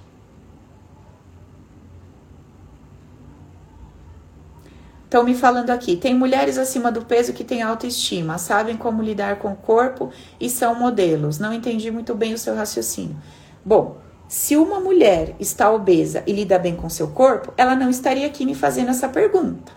[5.15, 9.37] Estão me falando aqui, tem mulheres acima do peso que têm autoestima, sabem como lidar
[9.37, 10.11] com o corpo
[10.41, 11.39] e são modelos.
[11.39, 13.15] Não entendi muito bem o seu raciocínio.
[13.63, 13.95] Bom,
[14.27, 18.45] se uma mulher está obesa e lida bem com seu corpo, ela não estaria aqui
[18.45, 19.71] me fazendo essa pergunta.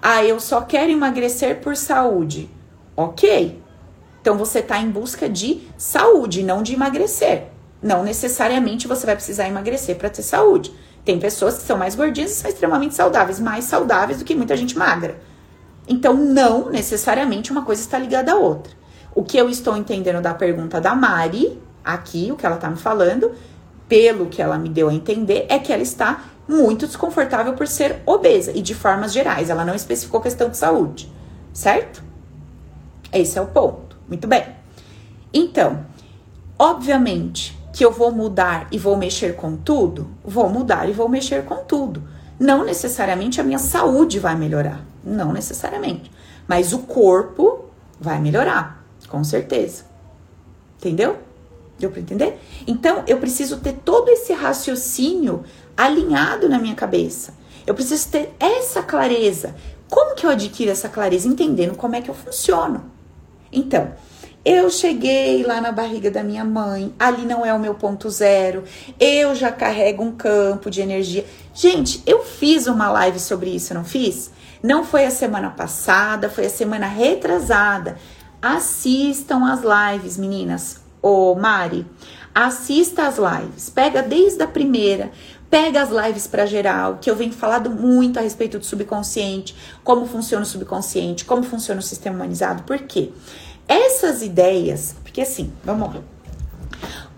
[0.00, 2.48] Ah, eu só quero emagrecer por saúde.
[2.96, 3.60] Ok.
[4.22, 7.48] Então você está em busca de saúde, não de emagrecer.
[7.82, 10.72] Não necessariamente você vai precisar emagrecer para ter saúde.
[11.04, 14.56] Tem pessoas que são mais gordinhas e são extremamente saudáveis, mais saudáveis do que muita
[14.56, 15.18] gente magra.
[15.88, 18.72] Então, não necessariamente uma coisa está ligada à outra.
[19.14, 22.76] O que eu estou entendendo da pergunta da Mari, aqui, o que ela está me
[22.76, 23.32] falando,
[23.88, 28.00] pelo que ela me deu a entender, é que ela está muito desconfortável por ser
[28.06, 29.50] obesa e de formas gerais.
[29.50, 31.12] Ela não especificou questão de saúde,
[31.52, 32.02] certo?
[33.12, 33.96] Esse é o ponto.
[34.08, 34.44] Muito bem.
[35.32, 35.84] Então,
[36.58, 41.44] obviamente que eu vou mudar e vou mexer com tudo, vou mudar e vou mexer
[41.44, 42.02] com tudo.
[42.38, 46.10] Não necessariamente a minha saúde vai melhorar, não necessariamente,
[46.46, 47.64] mas o corpo
[48.00, 49.84] vai melhorar, com certeza.
[50.78, 51.16] Entendeu?
[51.78, 52.38] Deu para entender?
[52.66, 55.44] Então, eu preciso ter todo esse raciocínio
[55.76, 57.34] alinhado na minha cabeça.
[57.66, 59.54] Eu preciso ter essa clareza.
[59.88, 61.28] Como que eu adquiro essa clareza?
[61.28, 62.84] Entendendo como é que eu funciono.
[63.52, 63.92] Então,
[64.44, 68.64] eu cheguei lá na barriga da minha mãe, ali não é o meu ponto zero,
[68.98, 71.24] eu já carrego um campo de energia.
[71.54, 74.32] Gente, eu fiz uma live sobre isso, não fiz?
[74.62, 77.96] Não foi a semana passada, foi a semana retrasada.
[78.40, 80.80] Assistam as lives, meninas.
[81.00, 81.86] Ô, Mari,
[82.34, 83.70] assista as lives.
[83.70, 85.12] Pega desde a primeira,
[85.50, 90.06] pega as lives para geral, que eu venho falado muito a respeito do subconsciente, como
[90.06, 92.62] funciona o subconsciente, como funciona o sistema humanizado.
[92.62, 93.10] Por quê?
[93.66, 96.02] Essas ideias, porque assim, vamos lá.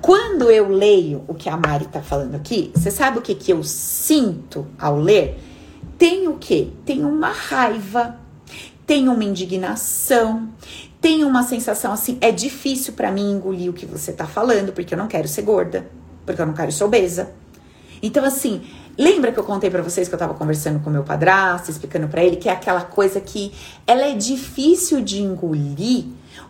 [0.01, 3.51] Quando eu leio o que a Mari tá falando aqui, você sabe o que, que
[3.53, 5.41] eu sinto ao ler?
[5.97, 6.69] Tem o quê?
[6.85, 8.19] Tem uma raiva,
[8.87, 10.49] tem uma indignação,
[11.01, 14.93] tem uma sensação assim, é difícil para mim engolir o que você tá falando, porque
[14.93, 15.87] eu não quero ser gorda,
[16.27, 17.33] porque eu não quero ser obesa,
[18.07, 18.61] então, assim,
[18.99, 22.23] lembra que eu contei para vocês que eu tava conversando com meu padrasto, explicando para
[22.23, 23.51] ele que é aquela coisa que
[23.87, 26.05] ela é difícil de engolir,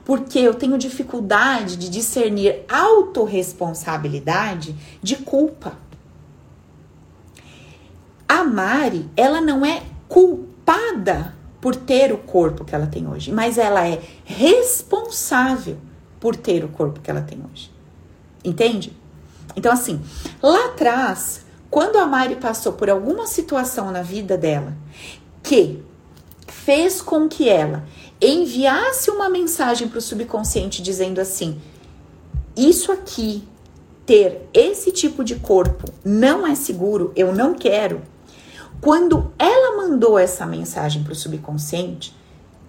[0.05, 5.77] porque eu tenho dificuldade de discernir autorresponsabilidade de culpa.
[8.29, 13.59] A Mari, ela não é culpada por ter o corpo que ela tem hoje, mas
[13.59, 15.79] ela é responsável
[16.21, 17.73] por ter o corpo que ela tem hoje.
[18.45, 18.95] Entende?
[19.57, 20.01] Então, assim,
[20.43, 24.77] lá atrás, quando a Mari passou por alguma situação na vida dela
[25.43, 25.83] que
[26.47, 27.85] fez com que ela
[28.27, 31.61] enviasse uma mensagem para o subconsciente dizendo assim:
[32.57, 33.47] Isso aqui,
[34.07, 38.03] ter esse tipo de corpo, não é seguro, eu não quero.
[38.81, 42.15] Quando ela mandou essa mensagem para o subconsciente,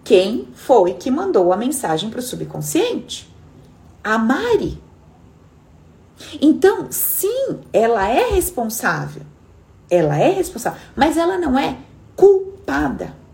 [0.03, 3.29] quem foi que mandou a mensagem para o subconsciente?
[4.03, 4.81] A Mari.
[6.41, 9.23] Então, sim, ela é responsável.
[9.89, 11.77] Ela é responsável, mas ela não é
[12.15, 13.24] culpada.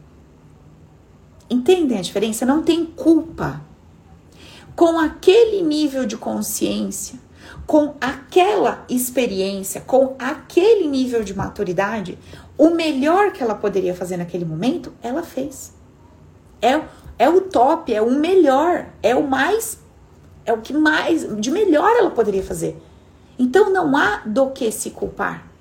[1.52, 2.46] Entendem a diferença?
[2.46, 3.62] Não tem culpa.
[4.74, 7.20] Com aquele nível de consciência,
[7.68, 12.18] com aquela experiência, com aquele nível de maturidade,
[12.58, 15.74] o melhor que ela poderia fazer naquele momento, ela fez.
[16.62, 16.82] É,
[17.20, 19.78] é o top, é o melhor, é o mais,
[20.46, 22.82] é o que mais, de melhor ela poderia fazer.
[23.38, 25.52] Então não há do que se culpar.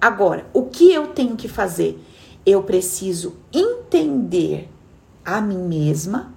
[0.00, 2.00] Agora, o que eu tenho que fazer?
[2.46, 4.68] Eu preciso entender
[5.24, 6.32] a mim mesma,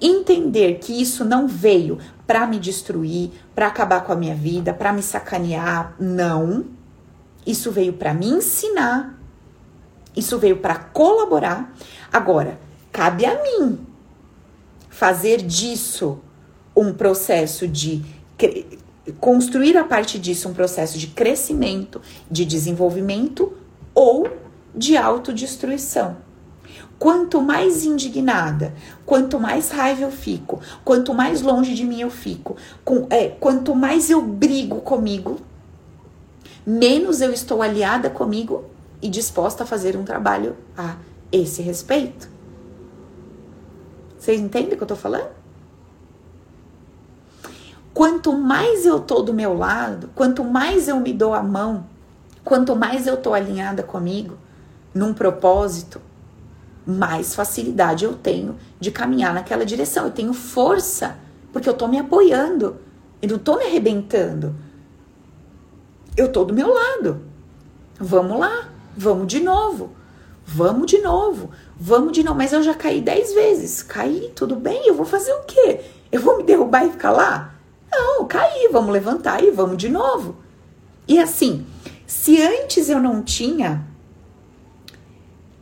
[0.00, 4.92] entender que isso não veio para me destruir, para acabar com a minha vida, para
[4.92, 6.66] me sacanear, não.
[7.46, 9.18] Isso veio para me ensinar.
[10.14, 11.74] Isso veio para colaborar.
[12.12, 12.58] Agora,
[12.92, 13.78] cabe a mim
[14.88, 16.18] fazer disso
[16.76, 18.04] um processo de
[19.20, 22.00] construir a partir disso um processo de crescimento,
[22.30, 23.52] de desenvolvimento
[23.94, 24.28] ou
[24.74, 26.27] de autodestruição.
[26.98, 28.74] Quanto mais indignada,
[29.06, 33.74] quanto mais raiva eu fico, quanto mais longe de mim eu fico, com, é, quanto
[33.74, 35.38] mais eu brigo comigo,
[36.66, 38.64] menos eu estou aliada comigo
[39.00, 40.96] e disposta a fazer um trabalho a
[41.30, 42.28] esse respeito.
[44.18, 45.30] Vocês entendem o que eu tô falando?
[47.94, 51.86] Quanto mais eu tô do meu lado, quanto mais eu me dou a mão,
[52.44, 54.36] quanto mais eu tô alinhada comigo,
[54.92, 56.00] num propósito,
[56.88, 60.06] mais facilidade eu tenho de caminhar naquela direção.
[60.06, 61.18] Eu tenho força,
[61.52, 62.78] porque eu tô me apoiando.
[63.20, 64.54] Eu não tô me arrebentando.
[66.16, 67.20] Eu tô do meu lado.
[68.00, 69.92] Vamos lá, vamos de novo.
[70.46, 72.38] Vamos de novo, vamos de novo.
[72.38, 73.82] Mas eu já caí dez vezes.
[73.82, 75.82] Caí, tudo bem, eu vou fazer o quê?
[76.10, 77.54] Eu vou me derrubar e ficar lá?
[77.92, 80.36] Não, caí, vamos levantar e vamos de novo.
[81.06, 81.66] E assim,
[82.06, 83.86] se antes eu não tinha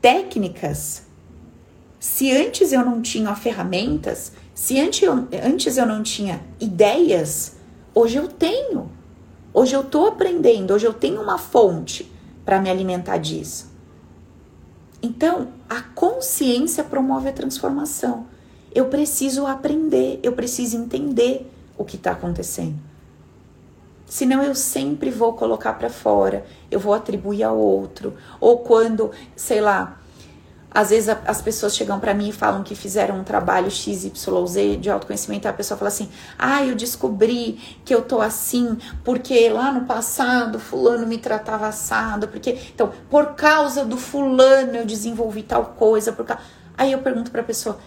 [0.01, 1.06] técnicas,
[2.07, 7.57] se antes eu não tinha ferramentas, se antes eu, antes eu não tinha ideias,
[7.93, 8.89] hoje eu tenho.
[9.53, 12.11] Hoje eu tô aprendendo, hoje eu tenho uma fonte
[12.45, 13.73] para me alimentar disso.
[15.03, 18.27] Então, a consciência promove a transformação.
[18.73, 22.77] Eu preciso aprender, eu preciso entender o que está acontecendo.
[24.07, 28.15] Senão eu sempre vou colocar para fora, eu vou atribuir ao outro.
[28.41, 29.99] Ou quando, sei lá,
[30.71, 34.81] às vezes a, as pessoas chegam para mim e falam que fizeram um trabalho XYZ
[34.81, 36.09] de autoconhecimento, e a pessoa fala assim:
[36.39, 42.29] "Ah, eu descobri que eu tô assim porque lá no passado fulano me tratava assado,
[42.29, 46.27] porque então, por causa do fulano eu desenvolvi tal coisa, por.
[46.79, 47.79] Aí eu pergunto para a pessoa: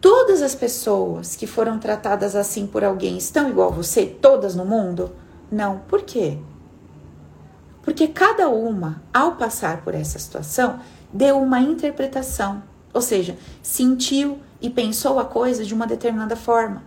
[0.00, 4.64] Todas as pessoas que foram tratadas assim por alguém estão igual a você, todas no
[4.64, 5.10] mundo?
[5.50, 5.80] Não.
[5.88, 6.38] Por quê?
[7.82, 10.78] Porque cada uma, ao passar por essa situação,
[11.12, 16.82] deu uma interpretação, ou seja, sentiu e pensou a coisa de uma determinada forma.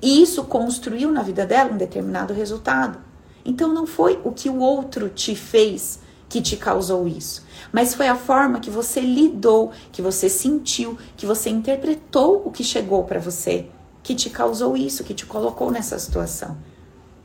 [0.00, 2.98] E isso construiu na vida dela um determinado resultado.
[3.44, 8.08] Então não foi o que o outro te fez que te causou isso, mas foi
[8.08, 13.20] a forma que você lidou, que você sentiu, que você interpretou o que chegou para
[13.20, 13.66] você,
[14.02, 16.56] que te causou isso, que te colocou nessa situação.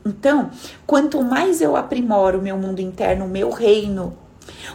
[0.04, 0.50] Então,
[0.86, 4.16] quanto mais eu aprimoro o meu mundo interno, o meu reino,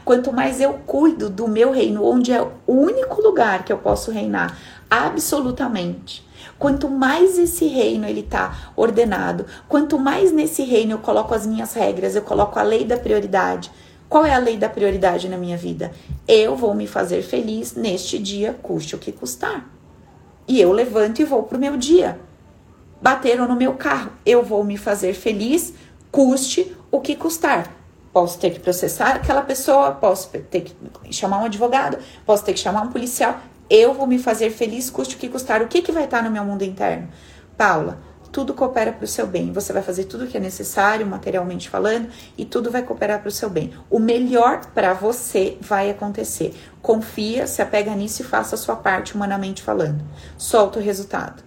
[0.03, 4.11] quanto mais eu cuido do meu reino, onde é o único lugar que eu posso
[4.11, 4.57] reinar
[4.89, 6.26] absolutamente,
[6.57, 11.74] quanto mais esse reino ele tá ordenado, quanto mais nesse reino eu coloco as minhas
[11.74, 13.72] regras, eu coloco a lei da prioridade.
[14.07, 15.91] Qual é a lei da prioridade na minha vida?
[16.28, 19.68] Eu vou me fazer feliz neste dia, custe o que custar.
[20.47, 22.20] E eu levanto e vou pro meu dia
[23.05, 24.11] bateram no meu carro.
[24.26, 25.76] Eu vou me fazer feliz,
[26.11, 27.72] custe o que custar.
[28.16, 30.74] Posso ter que processar aquela pessoa, posso ter que
[31.11, 33.41] chamar um advogado, posso ter que chamar um policial.
[33.70, 35.61] Eu vou me fazer feliz, custe o que custar.
[35.61, 37.09] O que, que vai estar no meu mundo interno?
[37.57, 37.99] Paula,
[38.32, 39.51] tudo coopera para o seu bem.
[39.51, 42.07] Você vai fazer tudo o que é necessário, materialmente falando,
[42.38, 43.74] e tudo vai cooperar para o seu bem.
[43.89, 46.55] O melhor para você vai acontecer.
[46.82, 50.01] Confia, se apega nisso e faça a sua parte, humanamente falando.
[50.38, 51.43] Solta o resultado.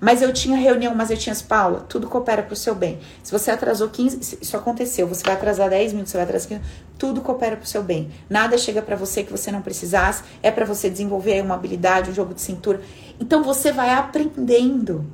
[0.00, 2.98] Mas eu tinha reunião, mas eu tinha as Paula, tudo coopera pro seu bem.
[3.22, 6.62] Se você atrasou 15, isso aconteceu, você vai atrasar 10 minutos, você vai atrasar 15,
[6.98, 8.10] tudo coopera pro seu bem.
[8.28, 12.14] Nada chega para você que você não precisasse, é para você desenvolver uma habilidade, um
[12.14, 12.80] jogo de cintura.
[13.20, 15.04] Então você vai aprendendo.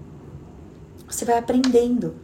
[1.08, 2.14] Você vai aprendendo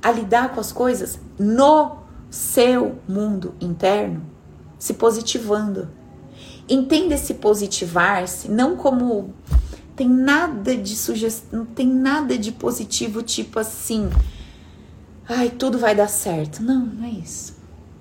[0.00, 1.96] a lidar com as coisas no
[2.30, 4.22] seu mundo interno,
[4.78, 5.88] se positivando.
[6.68, 9.32] Entenda esse positivar-se não como
[9.96, 14.10] tem nada de sugestão, não tem nada de positivo, tipo assim,
[15.26, 16.62] ai, tudo vai dar certo.
[16.62, 17.56] Não, não é isso.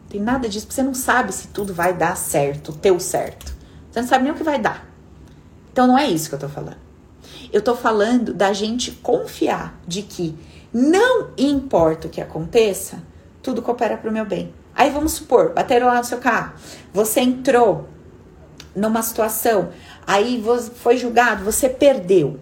[0.10, 3.56] Tem nada disso, você não sabe se tudo vai dar certo, o teu certo.
[3.89, 4.86] Você não sabe nem o que vai dar.
[5.72, 6.78] Então não é isso que eu tô falando.
[7.52, 10.38] Eu tô falando da gente confiar de que
[10.74, 13.02] não importa o que aconteça,
[13.41, 14.54] tudo coopera para o meu bem.
[14.76, 16.54] Aí vamos supor, bateram lá no seu carro,
[16.93, 17.88] você entrou
[18.76, 19.70] numa situação,
[20.06, 20.43] aí
[20.76, 22.39] foi julgado, você perdeu.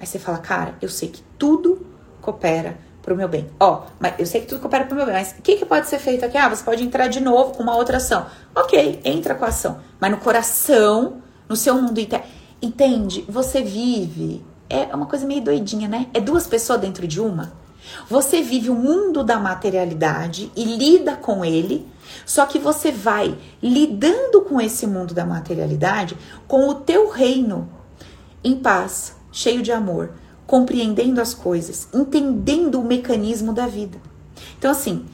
[0.00, 1.86] Aí você fala, cara, eu sei que tudo
[2.20, 3.50] coopera pro meu bem.
[3.58, 5.88] Ó, mas eu sei que tudo coopera pro meu bem, mas o que, que pode
[5.88, 6.38] ser feito aqui?
[6.38, 8.26] Ah, você pode entrar de novo com uma outra ação.
[8.54, 9.80] Ok, entra com a ação.
[10.00, 12.26] Mas no coração, no seu mundo interno.
[12.60, 13.24] Entende?
[13.28, 14.44] Você vive.
[14.70, 16.06] É uma coisa meio doidinha, né?
[16.14, 17.52] É duas pessoas dentro de uma.
[18.08, 21.86] Você vive o mundo da materialidade e lida com ele,
[22.24, 27.68] só que você vai lidando com esse mundo da materialidade com o teu reino
[28.44, 30.12] em paz, cheio de amor,
[30.46, 33.98] compreendendo as coisas, entendendo o mecanismo da vida.
[34.58, 35.06] Então, assim,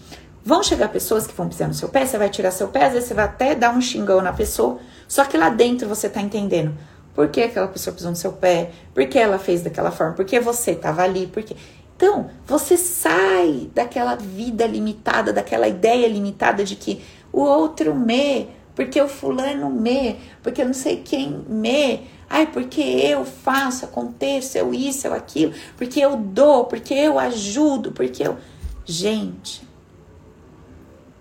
[0.45, 2.93] vão chegar pessoas que vão pisar no seu pé, você vai tirar seu pé, às
[2.93, 6.21] vezes você vai até dar um xingão na pessoa, só que lá dentro você tá
[6.21, 6.75] entendendo
[7.15, 10.25] por que aquela pessoa pisou no seu pé, por que ela fez daquela forma, por
[10.25, 11.57] que você tava ali, por que.
[11.99, 19.01] Então, você sai daquela vida limitada, daquela ideia limitada de que o outro me, porque
[19.03, 24.73] o fulano me, porque eu não sei quem me, ai, porque eu faço, aconteço, eu
[24.73, 28.37] isso, eu aquilo, porque eu dou, porque eu ajudo, porque eu.
[28.85, 29.67] Gente,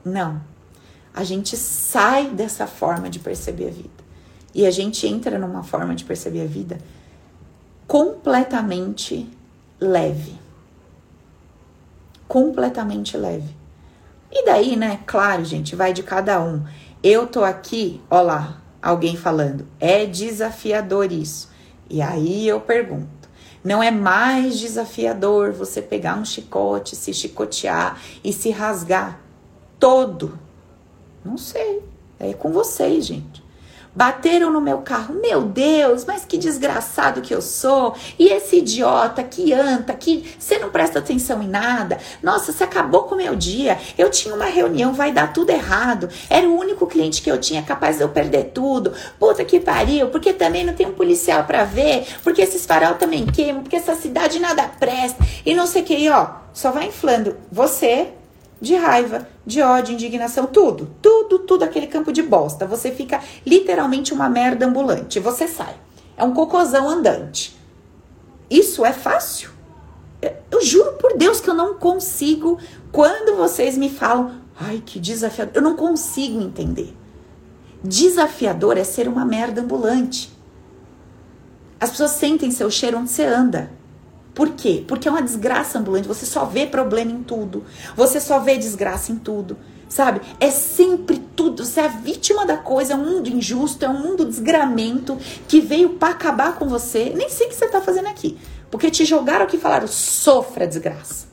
[0.05, 0.39] não.
[1.11, 3.89] A gente sai dessa forma de perceber a vida.
[4.53, 6.77] E a gente entra numa forma de perceber a vida
[7.87, 9.27] completamente
[9.79, 10.45] leve
[12.27, 13.55] completamente leve.
[14.31, 14.99] E daí, né?
[15.05, 16.63] Claro, gente, vai de cada um.
[17.01, 21.49] Eu tô aqui, ó lá, alguém falando, é desafiador isso.
[21.89, 23.29] E aí eu pergunto,
[23.63, 29.21] não é mais desafiador você pegar um chicote, se chicotear e se rasgar
[29.79, 30.37] todo?
[31.23, 31.83] Não sei.
[32.19, 33.43] É com vocês, gente.
[33.97, 35.15] Bateram no meu carro.
[35.15, 37.95] Meu Deus, mas que desgraçado que eu sou.
[38.19, 41.97] E esse idiota que anda, que você não presta atenção em nada.
[42.21, 43.75] Nossa, você acabou com o meu dia.
[43.97, 46.09] Eu tinha uma reunião, vai dar tudo errado.
[46.29, 48.93] Era o único cliente que eu tinha capaz de eu perder tudo.
[49.17, 53.25] Puta que pariu, porque também não tem um policial para ver, porque esses farol também
[53.25, 55.25] queimam, porque essa cidade nada presta.
[55.43, 58.09] E não sei o que, ó, só vai inflando você
[58.59, 62.65] de raiva, de ódio, indignação, tudo, tudo, tudo aquele campo de bosta.
[62.65, 65.19] Você fica literalmente uma merda ambulante.
[65.19, 65.75] Você sai.
[66.15, 67.55] É um cocôzão andante.
[68.49, 69.51] Isso é fácil?
[70.49, 72.57] Eu juro por Deus que eu não consigo.
[72.91, 76.95] Quando vocês me falam, ai que desafiador, eu não consigo entender.
[77.83, 80.35] Desafiador é ser uma merda ambulante.
[81.79, 83.71] As pessoas sentem seu cheiro onde você anda.
[84.37, 84.85] Por quê?
[84.87, 86.07] Porque é uma desgraça ambulante.
[86.07, 87.65] Você só vê problema em tudo.
[87.95, 89.57] Você só vê desgraça em tudo.
[89.89, 90.21] Sabe?
[90.39, 91.65] É sempre tudo.
[91.65, 92.93] Você é a vítima da coisa.
[92.93, 93.83] É um mundo injusto.
[93.83, 95.17] É um mundo desgramento
[95.47, 97.11] que veio para acabar com você.
[97.15, 98.37] Nem sei o que você tá fazendo aqui.
[98.69, 101.25] Porque te jogaram aqui e falaram: sofra desgraça.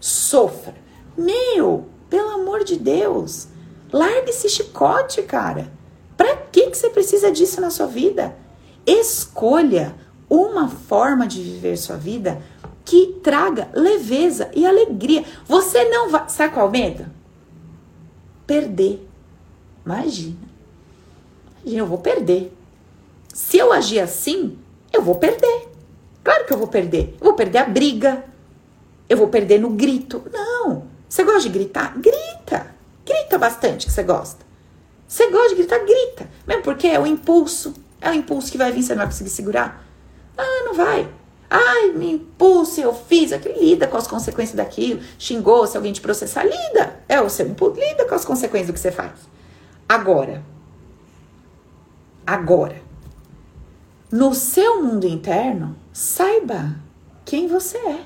[0.00, 0.74] Sofra.
[1.16, 3.46] Meu, pelo amor de Deus.
[3.92, 5.70] Larga esse chicote, cara.
[6.16, 8.34] Pra que, que você precisa disso na sua vida?
[8.84, 9.94] Escolha
[10.30, 12.40] uma forma de viver sua vida
[12.84, 15.24] que traga leveza e alegria.
[15.46, 16.28] Você não vai.
[16.28, 17.06] Sabe qual é medo?
[18.46, 19.06] Perder.
[19.84, 20.48] Imagina.
[21.62, 22.56] Imagina, eu vou perder.
[23.34, 24.56] Se eu agir assim,
[24.92, 25.68] eu vou perder.
[26.22, 27.16] Claro que eu vou perder.
[27.20, 28.24] Eu vou perder a briga.
[29.08, 30.22] Eu vou perder no grito.
[30.32, 30.84] Não.
[31.08, 31.98] Você gosta de gritar?
[31.98, 32.74] Grita.
[33.04, 34.44] Grita bastante que você gosta.
[35.08, 35.78] Você gosta de gritar?
[35.80, 36.30] Grita.
[36.46, 37.74] Mesmo porque é o impulso.
[38.00, 39.84] É o impulso que vai vir, você não vai conseguir segurar.
[40.40, 41.08] Ah, não vai.
[41.50, 43.58] Ai, me impulso, eu fiz aquilo.
[43.58, 45.00] Lida com as consequências daquilo.
[45.18, 47.00] Xingou, se alguém te processar, lida.
[47.08, 49.12] É o seu impulso, lida com as consequências do que você faz.
[49.88, 50.44] Agora,
[52.24, 52.80] agora,
[54.12, 56.76] no seu mundo interno, saiba
[57.24, 58.00] quem você é.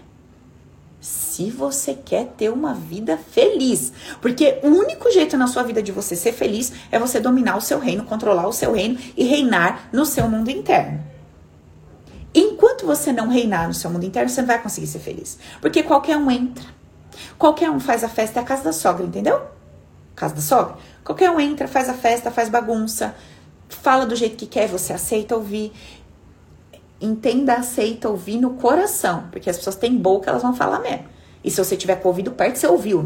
[0.99, 3.93] Se você quer ter uma vida feliz.
[4.23, 7.61] Porque o único jeito na sua vida de você ser feliz é você dominar o
[7.61, 11.14] seu reino, controlar o seu reino e reinar no seu mundo interno.
[12.35, 15.39] Enquanto você não reinar no seu mundo interno, você não vai conseguir ser feliz.
[15.61, 16.65] Porque qualquer um entra.
[17.39, 19.41] Qualquer um faz a festa, é a casa da sogra, entendeu?
[20.17, 20.77] Casa da sogra.
[21.05, 23.15] Qualquer um entra, faz a festa, faz bagunça,
[23.69, 25.73] fala do jeito que quer, você aceita ouvir.
[27.01, 29.25] Entenda, aceita ouvir no coração.
[29.31, 31.05] Porque as pessoas têm boca, elas vão falar mesmo.
[31.45, 33.05] E se você tiver com o ouvido perto, você ouviu.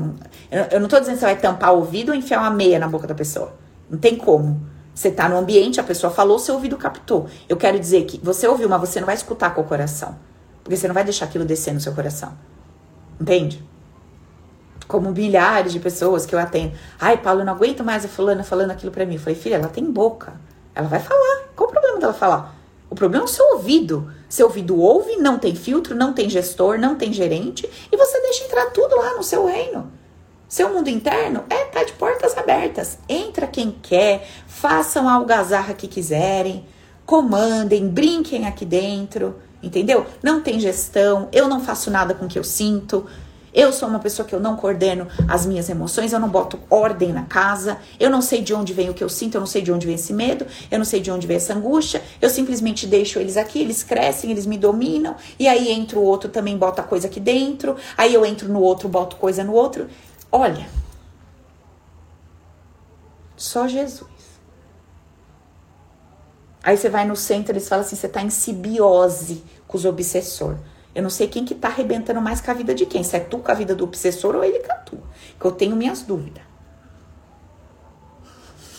[0.70, 2.86] Eu não tô dizendo que você vai tampar o ouvido ou enfiar uma meia na
[2.86, 3.52] boca da pessoa.
[3.90, 4.64] Não tem como.
[4.98, 7.28] Você tá no ambiente, a pessoa falou, seu ouvido captou.
[7.48, 10.18] Eu quero dizer que você ouviu, mas você não vai escutar com o coração.
[10.64, 12.36] Porque você não vai deixar aquilo descer no seu coração.
[13.20, 13.64] Entende?
[14.88, 16.72] Como milhares de pessoas que eu atendo.
[16.98, 19.14] Ai, Paulo, eu não aguento mais a fulana falando aquilo pra mim.
[19.14, 20.32] Eu falei, filha, ela tem boca.
[20.74, 21.44] Ela vai falar.
[21.54, 22.56] Qual o problema dela falar?
[22.90, 24.12] O problema é o seu ouvido.
[24.28, 28.46] Seu ouvido ouve, não tem filtro, não tem gestor, não tem gerente, e você deixa
[28.46, 29.92] entrar tudo lá no seu reino.
[30.48, 32.98] Seu mundo interno é tá de portas abertas.
[33.06, 36.64] Entra quem quer, façam a algazarra que quiserem,
[37.04, 40.06] comandem, brinquem aqui dentro, entendeu?
[40.22, 43.04] Não tem gestão, eu não faço nada com o que eu sinto.
[43.52, 47.12] Eu sou uma pessoa que eu não coordeno as minhas emoções, eu não boto ordem
[47.12, 49.60] na casa, eu não sei de onde vem o que eu sinto, eu não sei
[49.60, 52.86] de onde vem esse medo, eu não sei de onde vem essa angústia, eu simplesmente
[52.86, 56.82] deixo eles aqui, eles crescem, eles me dominam, e aí entra o outro também bota
[56.82, 59.88] coisa aqui dentro, aí eu entro no outro, boto coisa no outro.
[60.30, 60.68] Olha,
[63.36, 64.08] só Jesus.
[66.62, 70.60] Aí você vai no centro, eles falam assim, você tá em simbiose com os obsessores.
[70.94, 73.04] Eu não sei quem que tá arrebentando mais com a vida de quem.
[73.04, 75.02] Se é tu com a vida do obsessor ou ele com a tua.
[75.38, 76.42] Que eu tenho minhas dúvidas.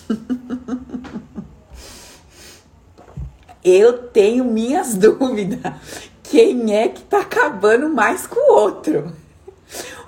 [3.64, 5.62] eu tenho minhas dúvidas.
[6.24, 9.14] Quem é que tá acabando mais com o outro?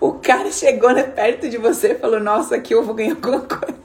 [0.01, 3.41] O cara chegou né, perto de você e falou: Nossa, aqui eu vou ganhar alguma
[3.41, 3.79] coisa.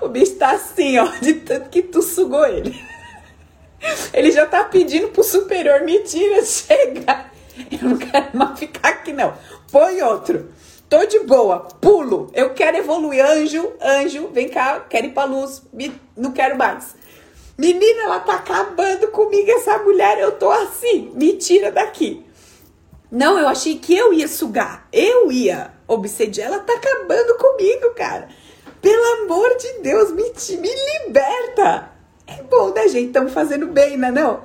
[0.00, 2.80] O bicho tá assim, ó, de tanto que tu sugou ele.
[4.14, 7.26] Ele já tá pedindo pro superior: Me tira, chega.
[7.70, 9.34] Eu não quero mais ficar aqui, não.
[9.70, 10.48] Põe outro.
[10.88, 12.30] Tô de boa, pulo.
[12.34, 13.24] Eu quero evoluir.
[13.24, 15.62] Anjo, anjo, vem cá, quero ir pra luz.
[15.72, 16.94] Me, não quero mais.
[17.58, 20.20] Menina, ela tá acabando comigo, essa mulher.
[20.20, 21.10] Eu tô assim.
[21.14, 22.24] Me tira daqui.
[23.12, 24.88] Não, eu achei que eu ia sugar.
[24.90, 26.48] Eu ia obsediar.
[26.48, 28.26] Ela tá acabando comigo, cara.
[28.80, 30.22] Pelo amor de Deus, me,
[30.58, 30.70] me
[31.04, 31.90] liberta.
[32.26, 33.08] É bom, né, gente?
[33.08, 34.10] Estamos fazendo bem, né?
[34.10, 34.40] Não?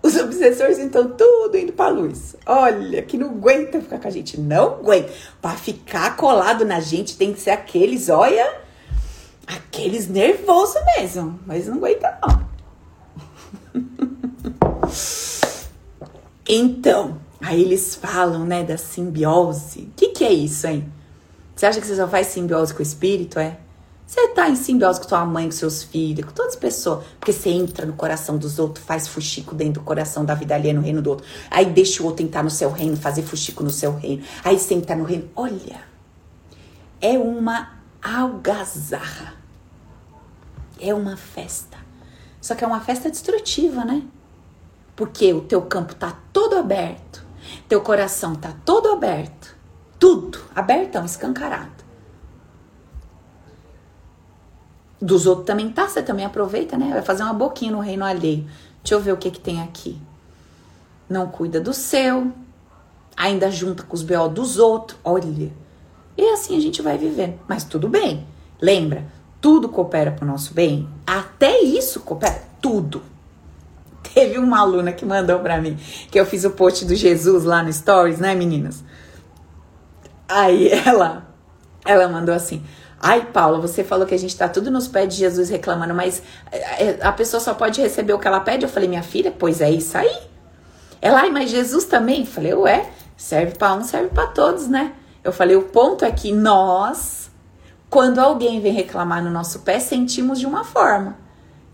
[0.00, 2.36] Os obsessores então tudo indo pra luz.
[2.46, 4.38] Olha, que não aguenta ficar com a gente.
[4.38, 5.12] Não aguenta.
[5.40, 8.54] Pra ficar colado na gente tem que ser aqueles, olha,
[9.48, 11.40] aqueles nervosos mesmo.
[11.44, 12.52] Mas não aguenta não.
[16.48, 19.80] então, aí eles falam, né, da simbiose.
[19.80, 20.90] O que, que é isso, hein?
[21.54, 23.58] Você acha que você só faz simbiose com o espírito, é?
[24.06, 27.04] Você tá em simbiose com sua mãe, com seus filhos, com todas as pessoas.
[27.18, 30.74] Porque você entra no coração dos outros, faz fuxico dentro do coração da vida alheia
[30.74, 31.26] no reino do outro.
[31.50, 34.22] Aí deixa o outro entrar no seu reino, fazer fuxico no seu reino.
[34.44, 35.30] Aí você entra no reino.
[35.34, 35.82] Olha,
[37.00, 37.70] é uma
[38.02, 39.34] algazarra.
[40.78, 41.78] É uma festa.
[42.40, 44.02] Só que é uma festa destrutiva, né?
[44.94, 47.24] Porque o teu campo tá todo aberto.
[47.68, 49.56] Teu coração tá todo aberto.
[49.98, 51.82] Tudo abertão, escancarado.
[55.02, 56.90] dos outros também tá, você também aproveita, né?
[56.92, 58.46] Vai fazer uma boquinha no reino alheio.
[58.82, 60.00] Deixa eu ver o que que tem aqui.
[61.08, 62.32] Não cuida do seu,
[63.16, 64.98] ainda junta com os BO dos outros.
[65.04, 65.50] Olha.
[66.16, 67.38] E assim a gente vai vivendo.
[67.48, 68.26] Mas tudo bem.
[68.60, 69.04] Lembra,
[69.40, 70.88] tudo coopera pro nosso bem.
[71.04, 72.44] Até isso coopera.
[72.60, 73.02] Tudo.
[74.14, 75.76] Teve uma aluna que mandou para mim
[76.10, 78.84] que eu fiz o post do Jesus lá no Stories, né, meninas?
[80.28, 81.26] Aí ela,
[81.84, 82.62] ela mandou assim:
[83.04, 86.22] Ai, Paula, você falou que a gente tá tudo nos pés de Jesus reclamando, mas
[86.52, 88.64] eh, eh, a pessoa só pode receber o que ela pede.
[88.64, 90.22] Eu falei, minha filha, pois é isso aí.
[91.00, 92.20] Ela, ai, mas Jesus também?
[92.20, 94.92] Eu falei, ué, serve para um, serve para todos, né?
[95.24, 97.28] Eu falei, o ponto é que nós,
[97.90, 101.18] quando alguém vem reclamar no nosso pé, sentimos de uma forma.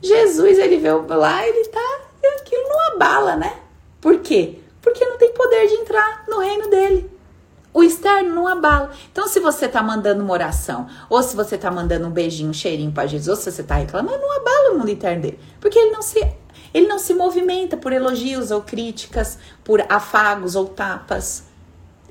[0.03, 2.01] Jesus, ele veio lá, ele tá,
[2.37, 3.57] aquilo não abala, né?
[4.01, 4.59] Por quê?
[4.81, 7.11] Porque não tem poder de entrar no reino dele.
[7.73, 8.91] O externo não abala.
[9.13, 12.55] Então, se você tá mandando uma oração, ou se você tá mandando um beijinho, um
[12.55, 15.39] cheirinho para Jesus, se você tá reclamando, não abala o mundo interno dele.
[15.61, 16.19] Porque ele não se
[16.73, 21.45] ele não se movimenta por elogios ou críticas, por afagos ou tapas.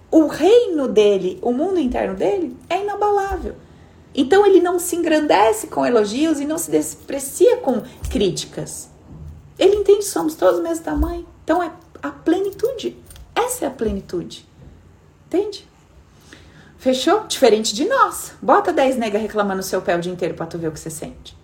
[0.09, 3.55] O reino dele, o mundo interno dele, é inabalável.
[4.15, 8.89] Então ele não se engrandece com elogios e não se desprecia com críticas.
[9.57, 11.27] Ele entende que somos todos do mesmo tamanho.
[11.43, 11.71] Então é
[12.01, 12.97] a plenitude.
[13.35, 14.47] Essa é a plenitude.
[15.25, 15.67] Entende?
[16.77, 17.25] Fechou?
[17.27, 18.33] Diferente de nós.
[18.41, 20.79] Bota 10 nega reclamando no seu pé o dia inteiro pra tu ver o que
[20.79, 21.35] você sente.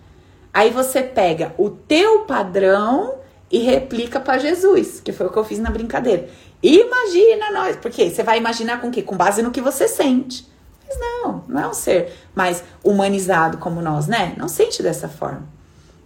[0.53, 3.15] Aí você pega o teu padrão
[3.51, 6.29] e replica para Jesus, que foi o que eu fiz na brincadeira.
[6.61, 9.01] Imagina nós, porque você vai imaginar com o quê?
[9.01, 10.47] Com base no que você sente.
[10.87, 14.33] Mas não, não é um ser mais humanizado como nós, né?
[14.37, 15.43] Não sente dessa forma,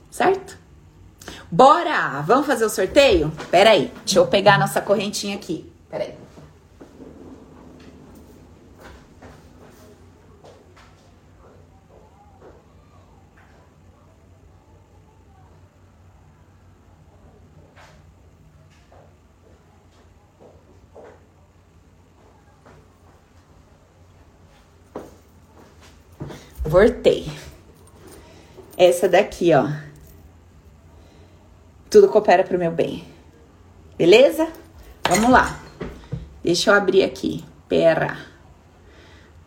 [0.10, 0.58] certo?
[1.49, 2.22] Bora!
[2.22, 3.32] Vamos fazer o sorteio?
[3.49, 5.72] Pera aí, deixa eu pegar a nossa correntinha aqui.
[5.90, 6.14] Pera aí.
[26.65, 27.32] Voltei.
[28.78, 29.86] Essa daqui, ó.
[31.89, 33.05] Tudo coopera pro meu bem.
[33.97, 34.51] Beleza?
[35.07, 35.59] Vamos lá.
[36.43, 37.45] Deixa eu abrir aqui.
[37.69, 38.18] Pera.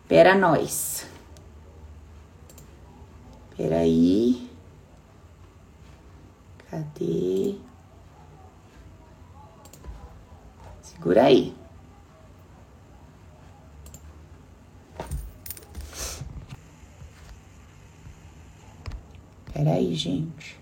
[0.07, 1.05] Pera nós.
[3.55, 4.49] Pera aí.
[6.69, 7.55] Cadê?
[10.81, 11.53] Segura aí.
[19.53, 20.60] Peraí, gente.